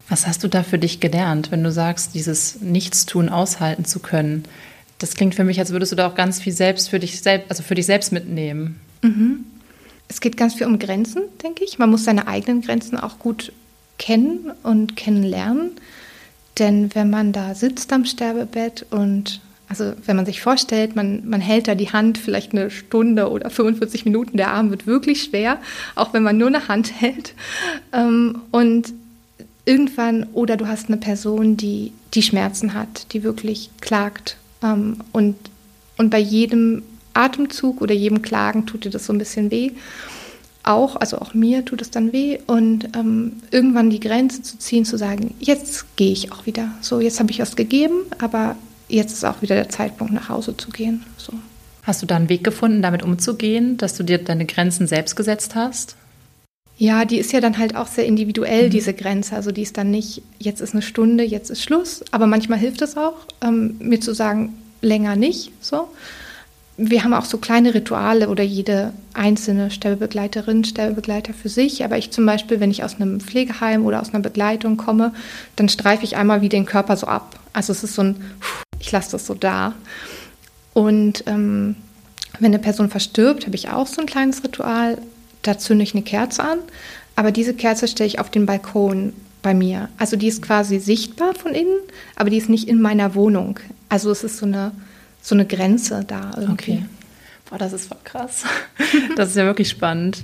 Was 0.07 0.25
hast 0.25 0.43
du 0.43 0.47
da 0.47 0.63
für 0.63 0.79
dich 0.79 0.99
gelernt, 0.99 1.51
wenn 1.51 1.63
du 1.63 1.71
sagst, 1.71 2.15
dieses 2.15 2.59
Nichtstun 2.59 3.29
aushalten 3.29 3.85
zu 3.85 3.99
können? 3.99 4.45
Das 4.99 5.15
klingt 5.15 5.35
für 5.35 5.43
mich, 5.43 5.59
als 5.59 5.71
würdest 5.71 5.91
du 5.91 5.95
da 5.95 6.07
auch 6.07 6.15
ganz 6.15 6.39
viel 6.41 6.53
selbst 6.53 6.89
für 6.89 6.99
dich 6.99 7.21
selbst, 7.21 7.49
also 7.49 7.63
für 7.63 7.75
dich 7.75 7.85
selbst 7.85 8.11
mitnehmen. 8.11 8.79
Mhm. 9.01 9.45
Es 10.07 10.21
geht 10.21 10.37
ganz 10.37 10.55
viel 10.55 10.67
um 10.67 10.79
Grenzen, 10.79 11.23
denke 11.43 11.63
ich. 11.63 11.79
Man 11.79 11.89
muss 11.89 12.03
seine 12.03 12.27
eigenen 12.27 12.61
Grenzen 12.61 12.97
auch 12.97 13.19
gut 13.19 13.51
kennen 13.97 14.51
und 14.63 14.95
kennenlernen. 14.95 15.71
Denn 16.57 16.93
wenn 16.93 17.09
man 17.09 17.31
da 17.31 17.55
sitzt 17.55 17.93
am 17.93 18.05
Sterbebett 18.05 18.85
und 18.89 19.39
also 19.69 19.93
wenn 20.03 20.15
man 20.15 20.25
sich 20.25 20.41
vorstellt, 20.41 20.95
man, 20.95 21.29
man 21.29 21.41
hält 21.41 21.67
da 21.67 21.75
die 21.75 21.91
Hand 21.91 22.17
vielleicht 22.17 22.53
eine 22.53 22.71
Stunde 22.71 23.29
oder 23.29 23.51
45 23.51 24.03
Minuten, 24.03 24.35
der 24.35 24.49
Arm 24.49 24.71
wird 24.71 24.87
wirklich 24.87 25.23
schwer, 25.23 25.59
auch 25.95 26.11
wenn 26.11 26.23
man 26.23 26.37
nur 26.37 26.47
eine 26.47 26.67
Hand 26.67 26.99
hält. 26.99 27.35
Ähm, 27.93 28.41
und 28.49 28.91
irgendwann, 29.65 30.23
oder 30.33 30.57
du 30.57 30.67
hast 30.67 30.87
eine 30.87 30.97
Person, 30.97 31.55
die, 31.55 31.93
die 32.15 32.23
Schmerzen 32.23 32.73
hat, 32.73 33.13
die 33.13 33.21
wirklich 33.21 33.69
klagt. 33.79 34.37
Ähm, 34.63 34.97
und, 35.11 35.35
und 35.97 36.09
bei 36.09 36.19
jedem 36.19 36.83
Atemzug 37.13 37.81
oder 37.81 37.93
jedem 37.93 38.21
Klagen 38.21 38.65
tut 38.65 38.85
dir 38.85 38.91
das 38.91 39.05
so 39.05 39.13
ein 39.13 39.19
bisschen 39.19 39.51
weh. 39.51 39.71
Auch, 40.63 40.97
also 40.97 41.17
auch 41.19 41.33
mir 41.33 41.65
tut 41.65 41.81
es 41.81 41.89
dann 41.89 42.13
weh. 42.13 42.39
Und 42.47 42.95
ähm, 42.95 43.33
irgendwann 43.51 43.89
die 43.89 43.99
Grenze 43.99 44.41
zu 44.41 44.57
ziehen, 44.57 44.85
zu 44.85 44.97
sagen, 44.97 45.33
jetzt 45.39 45.95
gehe 45.95 46.11
ich 46.11 46.31
auch 46.31 46.45
wieder. 46.45 46.71
So, 46.81 46.99
jetzt 46.99 47.19
habe 47.19 47.31
ich 47.31 47.39
was 47.39 47.55
gegeben, 47.55 48.01
aber 48.19 48.55
jetzt 48.87 49.13
ist 49.13 49.25
auch 49.25 49.41
wieder 49.41 49.55
der 49.55 49.69
Zeitpunkt, 49.69 50.13
nach 50.13 50.29
Hause 50.29 50.55
zu 50.55 50.69
gehen. 50.69 51.05
So. 51.17 51.33
Hast 51.83 52.01
du 52.01 52.05
da 52.05 52.17
einen 52.17 52.29
Weg 52.29 52.43
gefunden, 52.43 52.81
damit 52.81 53.03
umzugehen, 53.03 53.77
dass 53.77 53.95
du 53.95 54.03
dir 54.03 54.17
deine 54.19 54.45
Grenzen 54.45 54.85
selbst 54.85 55.15
gesetzt 55.15 55.55
hast? 55.55 55.95
Ja, 56.79 57.03
die 57.03 57.17
ist 57.17 57.33
ja 57.33 57.41
dann 57.41 57.57
halt 57.57 57.75
auch 57.75 57.87
sehr 57.87 58.05
individuell, 58.05 58.67
mhm. 58.67 58.69
diese 58.69 58.93
Grenze. 58.93 59.35
Also 59.35 59.51
die 59.51 59.63
ist 59.63 59.77
dann 59.77 59.91
nicht, 59.91 60.21
jetzt 60.39 60.61
ist 60.61 60.73
eine 60.73 60.81
Stunde, 60.81 61.25
jetzt 61.25 61.49
ist 61.49 61.61
Schluss. 61.61 62.05
Aber 62.11 62.25
manchmal 62.25 62.57
hilft 62.57 62.81
es 62.81 62.95
auch, 62.95 63.17
ähm, 63.41 63.75
mir 63.79 63.99
zu 63.99 64.15
sagen, 64.15 64.57
länger 64.81 65.17
nicht. 65.17 65.51
So. 65.59 65.89
Wir 66.77 67.03
haben 67.03 67.13
auch 67.13 67.25
so 67.25 67.37
kleine 67.37 67.73
Rituale 67.73 68.29
oder 68.29 68.43
jede 68.43 68.93
einzelne 69.13 69.71
Sterbebegleiterin, 69.71 70.63
Sterbebegleiter 70.63 71.33
für 71.33 71.49
sich. 71.49 71.83
Aber 71.83 71.97
ich 71.97 72.11
zum 72.11 72.25
Beispiel, 72.25 72.61
wenn 72.61 72.71
ich 72.71 72.81
aus 72.81 72.95
einem 72.95 73.19
Pflegeheim 73.19 73.85
oder 73.85 73.99
aus 73.99 74.13
einer 74.13 74.23
Begleitung 74.23 74.77
komme, 74.77 75.13
dann 75.57 75.67
streife 75.67 76.05
ich 76.05 76.15
einmal 76.15 76.41
wie 76.41 76.49
den 76.49 76.65
Körper 76.65 76.95
so 76.95 77.07
ab. 77.07 77.41
Also 77.51 77.73
es 77.73 77.83
ist 77.83 77.95
so 77.95 78.03
ein, 78.03 78.23
ich 78.79 78.89
lasse 78.93 79.11
das 79.11 79.25
so 79.25 79.33
da. 79.33 79.73
Und 80.73 81.25
ähm, 81.27 81.75
wenn 82.39 82.53
eine 82.53 82.59
Person 82.59 82.89
verstirbt, 82.89 83.47
habe 83.47 83.57
ich 83.57 83.67
auch 83.67 83.85
so 83.85 83.99
ein 83.99 84.07
kleines 84.07 84.45
Ritual 84.45 84.97
da 85.41 85.57
zünde 85.57 85.83
ich 85.83 85.93
eine 85.93 86.03
Kerze 86.03 86.43
an, 86.43 86.59
aber 87.15 87.31
diese 87.31 87.53
Kerze 87.53 87.87
stelle 87.87 88.07
ich 88.07 88.19
auf 88.19 88.29
den 88.29 88.45
Balkon 88.45 89.13
bei 89.41 89.53
mir. 89.53 89.89
Also 89.97 90.15
die 90.15 90.27
ist 90.27 90.41
quasi 90.41 90.79
sichtbar 90.79 91.33
von 91.33 91.53
innen, 91.53 91.79
aber 92.15 92.29
die 92.29 92.37
ist 92.37 92.49
nicht 92.49 92.67
in 92.67 92.81
meiner 92.81 93.15
Wohnung. 93.15 93.59
Also 93.87 94.11
es 94.11 94.23
ist 94.23 94.37
so 94.37 94.45
eine, 94.45 94.71
so 95.21 95.35
eine 95.35 95.45
Grenze 95.45 96.03
da 96.07 96.31
irgendwie. 96.37 96.73
Okay. 96.73 96.85
Boah, 97.49 97.57
das 97.57 97.73
ist 97.73 97.87
voll 97.87 97.97
krass. 98.03 98.43
Das 99.15 99.29
ist 99.29 99.35
ja 99.35 99.45
wirklich 99.45 99.69
spannend. 99.69 100.23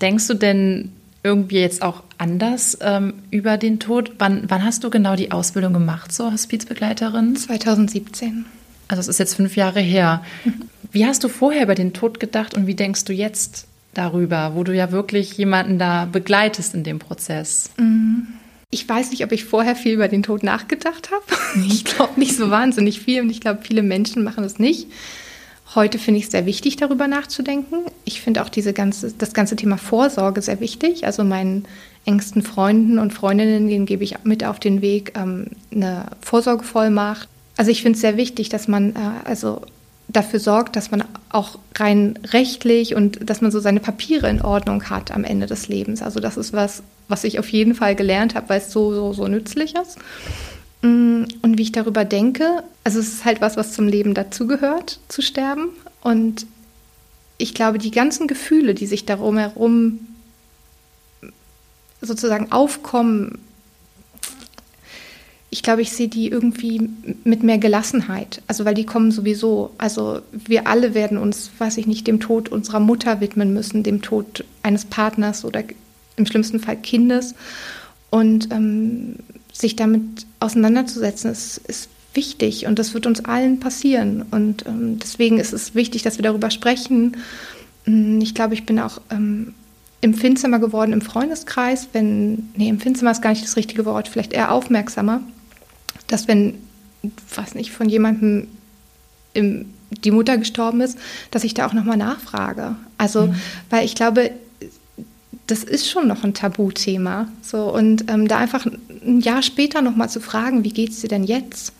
Denkst 0.00 0.26
du 0.28 0.34
denn 0.34 0.92
irgendwie 1.22 1.58
jetzt 1.58 1.82
auch 1.82 2.02
anders 2.18 2.78
ähm, 2.80 3.14
über 3.30 3.56
den 3.56 3.80
Tod? 3.80 4.12
Wann, 4.18 4.44
wann 4.48 4.64
hast 4.64 4.84
du 4.84 4.90
genau 4.90 5.16
die 5.16 5.32
Ausbildung 5.32 5.72
gemacht 5.72 6.12
zur 6.12 6.32
Hospizbegleiterin? 6.32 7.34
2017. 7.34 8.44
Also 8.88 9.00
es 9.00 9.08
ist 9.08 9.18
jetzt 9.18 9.34
fünf 9.34 9.56
Jahre 9.56 9.80
her. 9.80 10.22
Mhm. 10.44 10.62
Wie 10.92 11.06
hast 11.06 11.24
du 11.24 11.28
vorher 11.28 11.64
über 11.64 11.74
den 11.74 11.92
Tod 11.92 12.20
gedacht 12.20 12.54
und 12.54 12.66
wie 12.66 12.74
denkst 12.74 13.04
du 13.04 13.12
jetzt 13.12 13.66
darüber, 13.98 14.52
wo 14.54 14.64
du 14.64 14.74
ja 14.74 14.92
wirklich 14.92 15.36
jemanden 15.36 15.78
da 15.78 16.06
begleitest 16.06 16.74
in 16.74 16.84
dem 16.84 16.98
Prozess? 16.98 17.70
Mhm. 17.78 18.26
Ich 18.70 18.88
weiß 18.88 19.10
nicht, 19.10 19.24
ob 19.24 19.32
ich 19.32 19.44
vorher 19.44 19.76
viel 19.76 19.94
über 19.94 20.08
den 20.08 20.22
Tod 20.22 20.42
nachgedacht 20.42 21.10
habe. 21.10 21.24
Ich 21.66 21.84
glaube 21.84 22.18
nicht 22.18 22.36
so 22.36 22.50
wahnsinnig 22.50 23.00
viel 23.00 23.22
und 23.22 23.30
ich 23.30 23.40
glaube, 23.40 23.60
viele 23.62 23.82
Menschen 23.82 24.24
machen 24.24 24.44
es 24.44 24.58
nicht. 24.58 24.88
Heute 25.74 25.98
finde 25.98 26.18
ich 26.18 26.26
es 26.26 26.30
sehr 26.30 26.46
wichtig, 26.46 26.76
darüber 26.76 27.08
nachzudenken. 27.08 27.76
Ich 28.04 28.20
finde 28.20 28.42
auch 28.42 28.48
diese 28.48 28.72
ganze, 28.72 29.12
das 29.12 29.34
ganze 29.34 29.56
Thema 29.56 29.78
Vorsorge 29.78 30.42
sehr 30.42 30.60
wichtig. 30.60 31.06
Also 31.06 31.24
meinen 31.24 31.64
engsten 32.04 32.42
Freunden 32.42 32.98
und 32.98 33.12
Freundinnen, 33.12 33.68
denen 33.68 33.86
gebe 33.86 34.04
ich 34.04 34.16
mit 34.22 34.44
auf 34.44 34.60
den 34.60 34.80
Weg 34.80 35.12
ähm, 35.16 35.46
eine 35.72 36.06
Vorsorgevollmacht. 36.20 37.28
Also 37.56 37.70
ich 37.70 37.82
finde 37.82 37.96
es 37.96 38.00
sehr 38.00 38.16
wichtig, 38.16 38.48
dass 38.48 38.68
man 38.68 38.94
äh, 38.94 38.98
also 39.24 39.62
dafür 40.08 40.40
sorgt, 40.40 40.76
dass 40.76 40.90
man 40.90 41.04
auch 41.36 41.58
rein 41.76 42.18
rechtlich 42.32 42.94
und 42.94 43.28
dass 43.28 43.42
man 43.42 43.50
so 43.50 43.60
seine 43.60 43.80
Papiere 43.80 44.28
in 44.28 44.40
Ordnung 44.40 44.88
hat 44.88 45.10
am 45.10 45.22
Ende 45.22 45.46
des 45.46 45.68
Lebens. 45.68 46.02
Also 46.02 46.18
das 46.18 46.36
ist 46.36 46.52
was, 46.52 46.82
was 47.08 47.24
ich 47.24 47.38
auf 47.38 47.48
jeden 47.50 47.74
Fall 47.74 47.94
gelernt 47.94 48.34
habe, 48.34 48.48
weil 48.48 48.60
es 48.60 48.72
so, 48.72 48.94
so, 48.94 49.12
so 49.12 49.28
nützlich 49.28 49.74
ist. 49.74 49.98
Mm, 50.82 51.24
und 51.42 51.58
wie 51.58 51.62
ich 51.62 51.72
darüber 51.72 52.04
denke, 52.04 52.62
also 52.84 52.98
es 52.98 53.08
ist 53.08 53.24
halt 53.24 53.40
was, 53.40 53.56
was 53.56 53.72
zum 53.72 53.86
Leben 53.86 54.14
dazugehört, 54.14 54.98
zu 55.08 55.20
sterben. 55.20 55.68
Und 56.02 56.46
ich 57.38 57.54
glaube, 57.54 57.78
die 57.78 57.90
ganzen 57.90 58.26
Gefühle, 58.28 58.74
die 58.74 58.86
sich 58.86 59.04
darum 59.04 59.36
herum 59.36 60.00
sozusagen 62.00 62.50
aufkommen, 62.50 63.38
ich 65.50 65.62
glaube, 65.62 65.82
ich 65.82 65.92
sehe 65.92 66.08
die 66.08 66.28
irgendwie 66.28 66.88
mit 67.24 67.42
mehr 67.42 67.58
Gelassenheit. 67.58 68.42
Also, 68.46 68.64
weil 68.64 68.74
die 68.74 68.86
kommen 68.86 69.10
sowieso. 69.12 69.70
Also, 69.78 70.20
wir 70.32 70.66
alle 70.66 70.94
werden 70.94 71.18
uns, 71.18 71.50
weiß 71.58 71.76
ich 71.78 71.86
nicht, 71.86 72.06
dem 72.06 72.20
Tod 72.20 72.48
unserer 72.48 72.80
Mutter 72.80 73.20
widmen 73.20 73.52
müssen, 73.52 73.82
dem 73.82 74.02
Tod 74.02 74.44
eines 74.62 74.84
Partners 74.84 75.44
oder 75.44 75.62
im 76.16 76.26
schlimmsten 76.26 76.58
Fall 76.58 76.76
Kindes. 76.76 77.34
Und 78.10 78.52
ähm, 78.52 79.16
sich 79.52 79.76
damit 79.76 80.26
auseinanderzusetzen, 80.40 81.30
ist, 81.30 81.58
ist 81.66 81.88
wichtig 82.14 82.66
und 82.66 82.78
das 82.78 82.94
wird 82.94 83.06
uns 83.06 83.24
allen 83.24 83.60
passieren. 83.60 84.24
Und 84.30 84.66
ähm, 84.66 84.98
deswegen 84.98 85.38
ist 85.38 85.52
es 85.52 85.74
wichtig, 85.74 86.02
dass 86.02 86.18
wir 86.18 86.22
darüber 86.22 86.50
sprechen. 86.50 87.16
Hm, 87.84 88.20
ich 88.20 88.34
glaube, 88.34 88.54
ich 88.54 88.66
bin 88.66 88.78
auch 88.78 89.00
ähm, 89.10 89.54
empfindsamer 90.00 90.58
geworden 90.58 90.92
im 90.92 91.02
Freundeskreis, 91.02 91.88
wenn, 91.92 92.50
nee, 92.56 92.68
empfindsamer 92.68 93.12
ist 93.12 93.22
gar 93.22 93.30
nicht 93.30 93.44
das 93.44 93.56
richtige 93.56 93.84
Wort, 93.84 94.08
vielleicht 94.08 94.32
eher 94.32 94.52
aufmerksamer 94.52 95.20
dass 96.06 96.28
wenn, 96.28 96.54
was 97.34 97.54
nicht, 97.54 97.70
von 97.70 97.88
jemandem 97.88 98.48
im, 99.34 99.66
die 100.04 100.10
Mutter 100.10 100.38
gestorben 100.38 100.80
ist, 100.80 100.98
dass 101.30 101.44
ich 101.44 101.54
da 101.54 101.66
auch 101.66 101.72
nochmal 101.72 101.96
nachfrage. 101.96 102.76
Also, 102.98 103.28
mhm. 103.28 103.34
weil 103.70 103.84
ich 103.84 103.94
glaube, 103.94 104.32
das 105.46 105.62
ist 105.62 105.88
schon 105.88 106.08
noch 106.08 106.24
ein 106.24 106.34
Tabuthema. 106.34 107.28
So, 107.42 107.72
und 107.72 108.10
ähm, 108.10 108.28
da 108.28 108.38
einfach 108.38 108.66
ein 108.66 109.20
Jahr 109.20 109.42
später 109.42 109.82
nochmal 109.82 110.10
zu 110.10 110.20
fragen, 110.20 110.64
wie 110.64 110.70
geht 110.70 110.90
es 110.90 111.00
dir 111.00 111.08
denn 111.08 111.24
jetzt? 111.24 111.72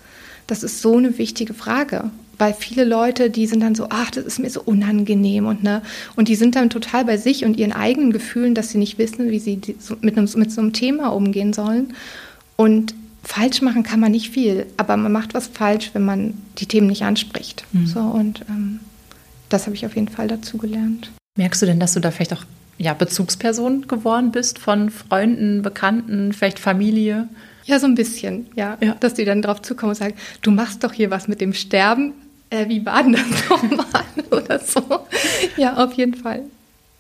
Das 0.47 0.62
ist 0.62 0.80
so 0.80 0.97
eine 0.97 1.18
wichtige 1.18 1.54
Frage. 1.54 2.11
Weil 2.38 2.52
viele 2.52 2.85
Leute, 2.85 3.30
die 3.30 3.47
sind 3.47 3.61
dann 3.61 3.75
so, 3.75 3.87
ach, 3.88 4.11
das 4.11 4.25
ist 4.25 4.38
mir 4.38 4.50
so 4.50 4.61
unangenehm 4.62 5.47
und 5.47 5.62
ne, 5.62 5.80
und 6.16 6.28
die 6.28 6.35
sind 6.35 6.54
dann 6.54 6.68
total 6.68 7.06
bei 7.06 7.16
sich 7.16 7.47
und 7.47 7.56
ihren 7.56 7.73
eigenen 7.73 8.12
Gefühlen, 8.12 8.54
dass 8.54 8.68
sie 8.68 8.78
nicht 8.78 8.99
wissen, 8.99 9.30
wie 9.30 9.38
sie 9.38 9.59
mit, 10.02 10.18
einem, 10.18 10.28
mit 10.35 10.52
so 10.52 10.61
einem 10.61 10.75
Thema 10.75 11.09
umgehen 11.09 11.54
sollen. 11.54 11.95
Und 12.56 12.95
falsch 13.26 13.61
machen 13.61 13.83
kann 13.83 14.00
man 14.00 14.12
nicht 14.12 14.30
viel, 14.30 14.66
aber 14.76 14.97
man 14.97 15.12
macht 15.12 15.35
was 15.35 15.49
falsch, 15.49 15.90
wenn 15.92 16.04
man 16.04 16.35
die 16.59 16.66
Themen 16.66 16.87
nicht 16.87 17.02
anspricht. 17.02 17.64
Mhm. 17.73 17.87
So 17.87 18.00
und 18.00 18.45
ähm, 18.49 18.80
das 19.49 19.66
habe 19.66 19.76
ich 19.76 19.85
auf 19.85 19.95
jeden 19.95 20.09
Fall 20.09 20.28
dazu 20.28 20.59
gelernt. 20.59 21.11
Merkst 21.37 21.61
du 21.61 21.66
denn, 21.66 21.80
dass 21.80 21.92
du 21.92 22.00
da 22.00 22.11
vielleicht 22.11 22.33
auch 22.33 22.45
ja, 22.78 22.95
Bezugsperson 22.95 23.88
geworden 23.88 24.33
bist 24.33 24.59
von 24.59 24.90
Freunden, 24.90 25.62
Bekannten, 25.62 26.33
vielleicht 26.33 26.59
Familie? 26.59 27.28
Ja, 27.64 27.78
so 27.78 27.87
ein 27.87 27.95
bisschen, 27.95 28.47
ja. 28.54 28.78
ja. 28.80 28.95
Dass 29.00 29.14
die 29.14 29.25
dann 29.25 29.42
drauf 29.42 29.62
zukommen 29.62 29.90
und 29.90 29.97
sagen, 29.97 30.14
du 30.42 30.50
machst 30.50 30.85
doch 30.85 30.92
hier 30.92 31.11
was 31.11 31.26
mit 31.26 31.40
dem 31.40 31.52
Sterben. 31.52 32.12
Äh, 32.50 32.68
wie 32.68 32.85
war 32.87 33.02
denn 33.02 33.12
das 33.12 33.49
nochmal? 33.49 34.04
Oder 34.30 34.61
so. 34.61 34.83
Ja, 35.56 35.76
auf 35.76 35.95
jeden 35.95 36.14
Fall. 36.14 36.42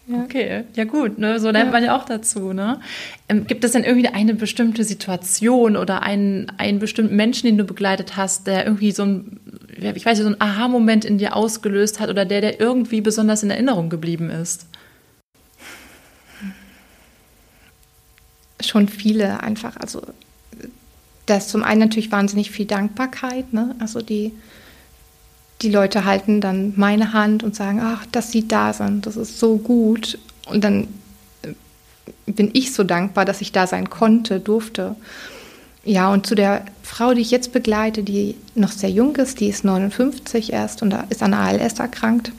Ja. 0.08 0.22
Okay, 0.22 0.64
ja 0.74 0.84
gut, 0.84 1.18
ne? 1.18 1.40
so 1.40 1.50
lernt 1.50 1.66
ja. 1.66 1.72
man 1.72 1.84
ja 1.84 1.96
auch 1.96 2.04
dazu. 2.04 2.52
Ne? 2.52 2.80
Ähm, 3.28 3.46
gibt 3.46 3.64
es 3.64 3.72
denn 3.72 3.82
irgendwie 3.82 4.06
eine 4.06 4.34
bestimmte 4.34 4.84
Situation 4.84 5.76
oder 5.76 6.02
einen, 6.02 6.52
einen 6.58 6.78
bestimmten 6.78 7.16
Menschen, 7.16 7.46
den 7.46 7.58
du 7.58 7.64
begleitet 7.64 8.16
hast, 8.16 8.46
der 8.46 8.66
irgendwie 8.66 8.92
so 8.92 9.04
ein, 9.04 9.40
ich 9.76 10.06
weiß 10.06 10.18
nicht, 10.18 10.28
so 10.28 10.32
ein 10.32 10.40
Aha-Moment 10.40 11.04
in 11.04 11.18
dir 11.18 11.34
ausgelöst 11.34 11.98
hat 11.98 12.08
oder 12.08 12.24
der, 12.24 12.40
der 12.40 12.60
irgendwie 12.60 13.00
besonders 13.00 13.42
in 13.42 13.50
Erinnerung 13.50 13.90
geblieben 13.90 14.30
ist? 14.30 14.66
Schon 18.60 18.88
viele 18.88 19.42
einfach. 19.42 19.76
Also 19.76 20.02
da 21.26 21.38
ist 21.38 21.50
zum 21.50 21.64
einen 21.64 21.80
natürlich 21.80 22.12
wahnsinnig 22.12 22.52
viel 22.52 22.66
Dankbarkeit, 22.66 23.52
ne? 23.52 23.74
Also 23.80 24.00
die 24.00 24.32
die 25.62 25.70
Leute 25.70 26.04
halten 26.04 26.40
dann 26.40 26.74
meine 26.76 27.12
Hand 27.12 27.42
und 27.42 27.54
sagen, 27.56 27.80
ach, 27.82 28.04
dass 28.12 28.30
sie 28.30 28.46
da 28.46 28.72
sind, 28.72 29.06
das 29.06 29.16
ist 29.16 29.38
so 29.38 29.56
gut. 29.56 30.18
Und 30.46 30.64
dann 30.64 30.88
äh, 31.42 31.52
bin 32.30 32.50
ich 32.52 32.72
so 32.72 32.84
dankbar, 32.84 33.24
dass 33.24 33.40
ich 33.40 33.52
da 33.52 33.66
sein 33.66 33.88
konnte, 33.88 34.40
durfte. 34.40 34.96
Ja, 35.84 36.12
und 36.12 36.26
zu 36.26 36.34
der 36.34 36.64
Frau, 36.82 37.14
die 37.14 37.20
ich 37.20 37.30
jetzt 37.30 37.52
begleite, 37.52 38.02
die 38.02 38.34
noch 38.54 38.72
sehr 38.72 38.90
jung 38.90 39.16
ist, 39.16 39.40
die 39.40 39.48
ist 39.48 39.64
59 39.64 40.52
erst 40.52 40.82
und 40.82 40.94
ist 41.10 41.22
an 41.22 41.32
ALS 41.32 41.78
erkrankt. 41.78 42.32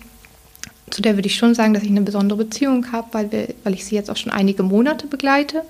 Zu 0.90 1.02
der 1.02 1.16
würde 1.16 1.28
ich 1.28 1.36
schon 1.36 1.56
sagen, 1.56 1.74
dass 1.74 1.84
ich 1.84 1.90
eine 1.90 2.02
besondere 2.02 2.38
Beziehung 2.38 2.92
habe, 2.92 3.08
weil, 3.14 3.32
wir, 3.32 3.48
weil 3.64 3.74
ich 3.74 3.86
sie 3.86 3.96
jetzt 3.96 4.10
auch 4.10 4.18
schon 4.18 4.32
einige 4.32 4.64
Monate 4.64 5.08
begleite. 5.08 5.64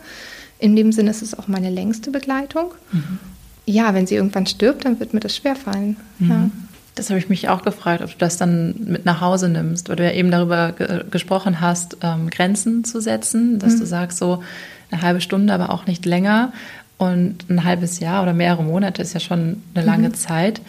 In 0.59 0.75
dem 0.75 0.91
Sinne 0.91 1.11
ist 1.11 1.21
es 1.21 1.37
auch 1.37 1.47
meine 1.47 1.69
längste 1.69 2.11
Begleitung. 2.11 2.71
Mhm. 2.91 3.19
Ja, 3.65 3.93
wenn 3.93 4.07
sie 4.07 4.15
irgendwann 4.15 4.47
stirbt, 4.47 4.85
dann 4.85 4.99
wird 4.99 5.13
mir 5.13 5.19
das 5.19 5.35
schwerfallen. 5.35 5.97
Mhm. 6.19 6.29
Ja. 6.29 6.49
Das 6.97 7.09
habe 7.09 7.19
ich 7.19 7.29
mich 7.29 7.47
auch 7.47 7.61
gefragt, 7.61 8.01
ob 8.01 8.09
du 8.09 8.17
das 8.17 8.37
dann 8.37 8.75
mit 8.79 9.05
nach 9.05 9.21
Hause 9.21 9.49
nimmst, 9.49 9.87
weil 9.87 9.97
du 9.97 10.03
ja 10.03 10.11
eben 10.11 10.31
darüber 10.31 10.71
ge 10.71 11.03
gesprochen 11.11 11.61
hast, 11.61 11.97
ähm, 12.01 12.29
Grenzen 12.29 12.83
zu 12.83 12.99
setzen, 12.99 13.59
dass 13.59 13.75
mhm. 13.75 13.79
du 13.79 13.85
sagst, 13.85 14.17
so 14.17 14.43
eine 14.89 15.01
halbe 15.01 15.21
Stunde, 15.21 15.53
aber 15.53 15.69
auch 15.69 15.85
nicht 15.85 16.05
länger. 16.05 16.53
Und 16.97 17.47
ein 17.49 17.63
halbes 17.63 17.99
Jahr 17.99 18.23
oder 18.23 18.33
mehrere 18.33 18.63
Monate 18.63 19.03
ist 19.03 19.13
ja 19.13 19.19
schon 19.19 19.61
eine 19.75 19.85
lange 19.85 20.09
mhm. 20.09 20.13
Zeit. 20.15 20.61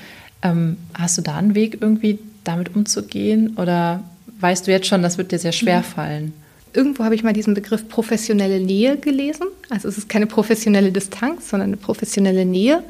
Ähm, 0.42 0.76
hast 0.94 1.16
du 1.16 1.22
da 1.22 1.36
einen 1.36 1.54
Weg, 1.54 1.78
irgendwie 1.80 2.18
damit 2.44 2.76
umzugehen? 2.76 3.56
Oder 3.56 4.02
weißt 4.40 4.66
du 4.66 4.70
jetzt 4.70 4.86
schon, 4.86 5.02
das 5.02 5.16
wird 5.16 5.32
dir 5.32 5.38
sehr 5.38 5.52
schwer 5.52 5.78
mhm. 5.78 5.84
fallen? 5.84 6.32
Irgendwo 6.74 7.04
habe 7.04 7.14
ich 7.14 7.22
mal 7.22 7.32
diesen 7.32 7.54
Begriff 7.54 7.88
professionelle 7.88 8.60
Nähe 8.60 8.98
gelesen. 8.98 9.46
Also 9.70 9.88
es 9.88 9.96
ist 9.96 10.10
keine 10.10 10.26
professionelle 10.26 10.92
Distanz, 10.92 11.48
sondern 11.48 11.70
eine 11.70 11.78
professionelle 11.78 12.44
Nähe. 12.44 12.84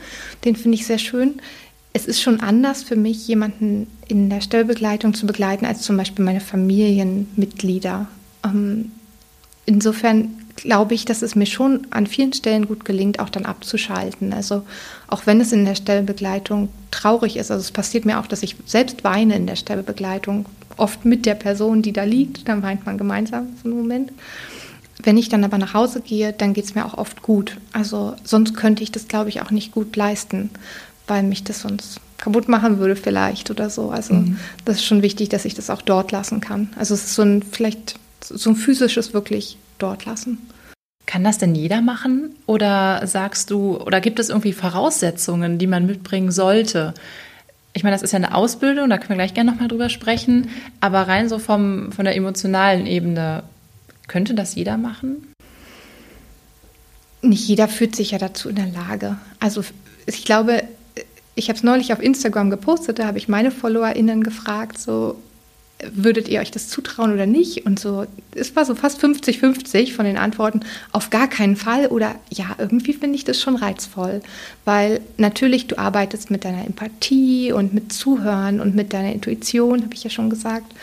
Den 0.45 0.57
finde 0.57 0.75
ich 0.75 0.85
sehr 0.85 0.99
schön 0.99 1.41
es 1.99 2.07
ist 2.07 2.23
schon 2.23 2.41
anders 2.41 2.85
für 2.85 2.95
mich, 2.95 3.27
jemanden 3.27 3.89
in 4.07 4.31
der 4.31 4.41
Stellbegleitung 4.41 5.15
zu 5.15 5.27
begleiten, 5.27 5.67
als 5.67 5.83
zum 5.83 5.97
Beispiel 5.97 6.25
meine 6.25 6.41
Familienmitglieder. 6.41 8.07
Ähm, 8.45 8.93
insofern 9.67 10.31
glaube 10.55 10.95
ich, 10.95 11.05
dass 11.05 11.23
es 11.23 11.35
mir 11.35 11.47
schon 11.47 11.89
an 11.91 12.07
vielen 12.07 12.33
Stellen 12.33 12.69
gut 12.69 12.85
gelingt, 12.85 13.19
auch 13.19 13.31
dann 13.31 13.47
abzuschalten. 13.47 14.33
Also 14.33 14.63
auch 15.09 15.27
wenn 15.27 15.41
es 15.41 15.53
in 15.53 15.65
der 15.65 15.75
Stellbegleitung 15.75 16.69
traurig 16.93 17.37
ist, 17.37 17.51
also 17.51 17.63
es 17.63 17.73
passiert 17.73 18.05
mir 18.05 18.21
auch, 18.21 18.29
dass 18.29 18.45
ich 18.45 18.55
selbst 18.65 19.03
weine 19.03 19.35
in 19.35 19.49
der 19.49 19.57
Stellbegleitung, 19.57 20.47
oft 20.77 21.05
mit 21.05 21.27
der 21.27 21.35
Person, 21.35 21.83
die 21.83 21.93
da 21.93 22.05
liegt, 22.05 22.49
dann 22.49 22.63
weint 22.63 22.87
man 22.87 22.97
gemeinsam 22.97 23.49
so 23.61 23.69
einen 23.69 23.79
Moment. 23.79 24.13
Wenn 25.03 25.17
ich 25.17 25.29
dann 25.29 25.43
aber 25.43 25.59
nach 25.59 25.75
Hause 25.75 26.01
gehe, 26.01 26.33
dann 26.33 26.55
geht 26.55 26.65
es 26.65 26.77
mir 26.77 26.85
auch 26.85 26.97
oft 26.97 27.23
gut. 27.23 27.57
Also 27.73 28.15
sonst 28.23 28.55
könnte 28.55 28.85
ich 28.85 28.93
das, 28.93 29.09
glaube 29.09 29.29
ich, 29.29 29.43
auch 29.43 29.51
nicht 29.51 29.73
gut 29.73 29.97
leisten, 29.97 30.51
weil 31.09 31.23
mich 31.23 31.45
das 31.45 31.61
sonst 31.61 32.01
kaputt 32.19 32.49
machen 32.49 32.79
würde 32.79 32.97
vielleicht 32.97 33.51
oder 33.51 33.71
so. 33.71 33.91
Also 33.91 34.15
mhm. 34.15 34.39
das 34.65 34.77
ist 34.77 34.85
schon 34.85 35.03
wichtig, 35.03 35.29
dass 35.29 35.45
ich 35.45 35.55
das 35.55 35.71
auch 35.71 35.83
dort 35.83 36.13
lassen 36.13 36.41
kann. 36.41 36.71
Also 36.77 36.95
es 36.95 37.05
ist 37.05 37.15
so 37.15 37.23
ein 37.23 37.43
vielleicht 37.43 37.97
so 38.21 38.51
ein 38.51 38.57
physisches 38.57 39.15
wirklich 39.15 39.57
dort 39.79 40.05
lassen. 40.05 40.39
Kann 41.07 41.25
das 41.25 41.39
denn 41.39 41.55
jeder 41.55 41.81
machen? 41.81 42.35
Oder 42.47 43.07
sagst 43.07 43.51
du, 43.51 43.79
oder 43.79 44.01
gibt 44.01 44.19
es 44.19 44.29
irgendwie 44.29 44.53
Voraussetzungen, 44.53 45.59
die 45.59 45.67
man 45.67 45.87
mitbringen 45.87 46.31
sollte? 46.31 46.93
Ich 47.73 47.83
meine, 47.83 47.95
das 47.95 48.03
ist 48.03 48.13
ja 48.13 48.19
eine 48.19 48.35
Ausbildung, 48.35 48.91
da 48.91 48.99
können 48.99 49.11
wir 49.11 49.17
gleich 49.17 49.35
gerne 49.35 49.51
nochmal 49.51 49.69
drüber 49.69 49.89
sprechen. 49.89 50.51
Aber 50.81 51.03
rein 51.03 51.29
so 51.29 51.39
vom, 51.39 51.93
von 51.93 52.05
der 52.05 52.17
emotionalen 52.17 52.87
Ebene, 52.87 53.45
könnte 54.07 54.35
das 54.35 54.55
jeder 54.55 54.77
machen? 54.77 55.33
Nicht 57.23 57.49
jeder 57.49 57.69
fühlt 57.69 57.97
sich 57.97 58.11
ja 58.11 58.19
dazu 58.19 58.49
in 58.49 58.57
der 58.57 58.67
Lage. 58.67 59.17
Also 59.41 59.65
ich 60.07 60.25
glaube, 60.25 60.63
ich 61.39 61.49
habe 61.49 61.57
es 61.57 61.63
neulich 61.63 61.93
auf 61.93 62.03
Instagram 62.03 62.51
gepostet, 62.51 62.99
da 62.99 63.07
habe 63.07 63.19
ich 63.19 63.29
meine 63.29 63.51
FollowerInnen 63.51 64.25
gefragt, 64.25 64.79
so 64.79 65.17
würdet 65.93 66.29
ihr 66.29 66.41
euch 66.41 66.51
das 66.51 66.69
zutrauen 66.69 67.13
oder 67.13 67.27
nicht? 67.27 67.65
Und 67.65 67.79
so, 67.79 68.05
es 68.35 68.57
war 68.57 68.65
so 68.65 68.75
fast 68.75 69.03
50-50 69.03 69.93
von 69.93 70.05
den 70.05 70.19
Antworten, 70.19 70.63
auf 70.91 71.11
gar 71.11 71.29
keinen 71.29 71.55
Fall 71.55 71.87
oder 71.87 72.17
ja, 72.31 72.57
irgendwie 72.59 72.93
finde 72.93 73.15
ich 73.15 73.25
das 73.25 73.41
schon 73.41 73.55
reizvoll, 73.55 74.21
weil 74.65 75.01
natürlich 75.17 75.69
du 75.69 75.79
arbeitest 75.79 76.33
mit 76.33 76.45
deiner 76.45 76.67
Empathie 76.67 77.53
und 77.53 77.73
mit 77.73 77.93
Zuhören 77.93 78.61
und 78.61 78.75
mit 78.75 78.93
deiner 78.93 79.13
Intuition, 79.13 79.83
habe 79.83 79.95
ich 79.95 80.03
ja 80.03 80.11
schon 80.11 80.31
gesagt. 80.31 80.75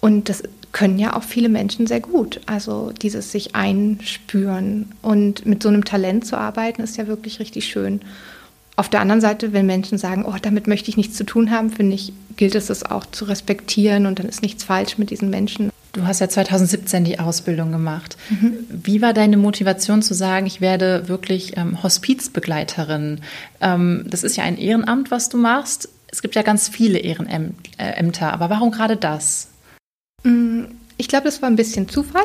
Und 0.00 0.28
das 0.28 0.42
können 0.72 0.98
ja 0.98 1.14
auch 1.14 1.22
viele 1.22 1.48
Menschen 1.48 1.86
sehr 1.86 2.00
gut. 2.00 2.40
Also 2.46 2.92
dieses 3.00 3.30
sich 3.30 3.54
einspüren 3.54 4.90
und 5.02 5.46
mit 5.46 5.62
so 5.62 5.68
einem 5.68 5.84
Talent 5.84 6.26
zu 6.26 6.36
arbeiten, 6.36 6.82
ist 6.82 6.96
ja 6.96 7.06
wirklich 7.06 7.38
richtig 7.38 7.66
schön. 7.66 8.00
Auf 8.76 8.88
der 8.88 9.00
anderen 9.00 9.20
Seite, 9.20 9.52
wenn 9.52 9.66
Menschen 9.66 9.98
sagen, 9.98 10.24
oh, 10.24 10.34
damit 10.40 10.66
möchte 10.66 10.88
ich 10.88 10.96
nichts 10.96 11.16
zu 11.16 11.24
tun 11.24 11.50
haben, 11.50 11.70
finde 11.70 11.94
ich, 11.94 12.12
gilt 12.36 12.54
es 12.54 12.70
es 12.70 12.84
auch 12.84 13.04
zu 13.06 13.26
respektieren 13.26 14.06
und 14.06 14.18
dann 14.18 14.26
ist 14.26 14.42
nichts 14.42 14.64
falsch 14.64 14.96
mit 14.96 15.10
diesen 15.10 15.28
Menschen. 15.28 15.70
Du 15.92 16.06
hast 16.06 16.20
ja 16.20 16.28
2017 16.28 17.04
die 17.04 17.18
Ausbildung 17.18 17.70
gemacht. 17.70 18.16
Mhm. 18.30 18.64
Wie 18.70 19.02
war 19.02 19.12
deine 19.12 19.36
Motivation 19.36 20.00
zu 20.00 20.14
sagen, 20.14 20.46
ich 20.46 20.62
werde 20.62 21.08
wirklich 21.08 21.58
ähm, 21.58 21.82
Hospizbegleiterin? 21.82 23.20
Ähm, 23.60 24.04
das 24.08 24.24
ist 24.24 24.36
ja 24.36 24.44
ein 24.44 24.56
Ehrenamt, 24.56 25.10
was 25.10 25.28
du 25.28 25.36
machst. 25.36 25.90
Es 26.06 26.22
gibt 26.22 26.34
ja 26.34 26.42
ganz 26.42 26.68
viele 26.68 26.98
Ehrenämter, 26.98 28.32
aber 28.32 28.48
warum 28.48 28.70
gerade 28.70 28.96
das? 28.96 29.48
Mm, 30.22 30.64
ich 30.96 31.08
glaube, 31.08 31.24
das 31.24 31.42
war 31.42 31.50
ein 31.50 31.56
bisschen 31.56 31.88
Zufall. 31.88 32.24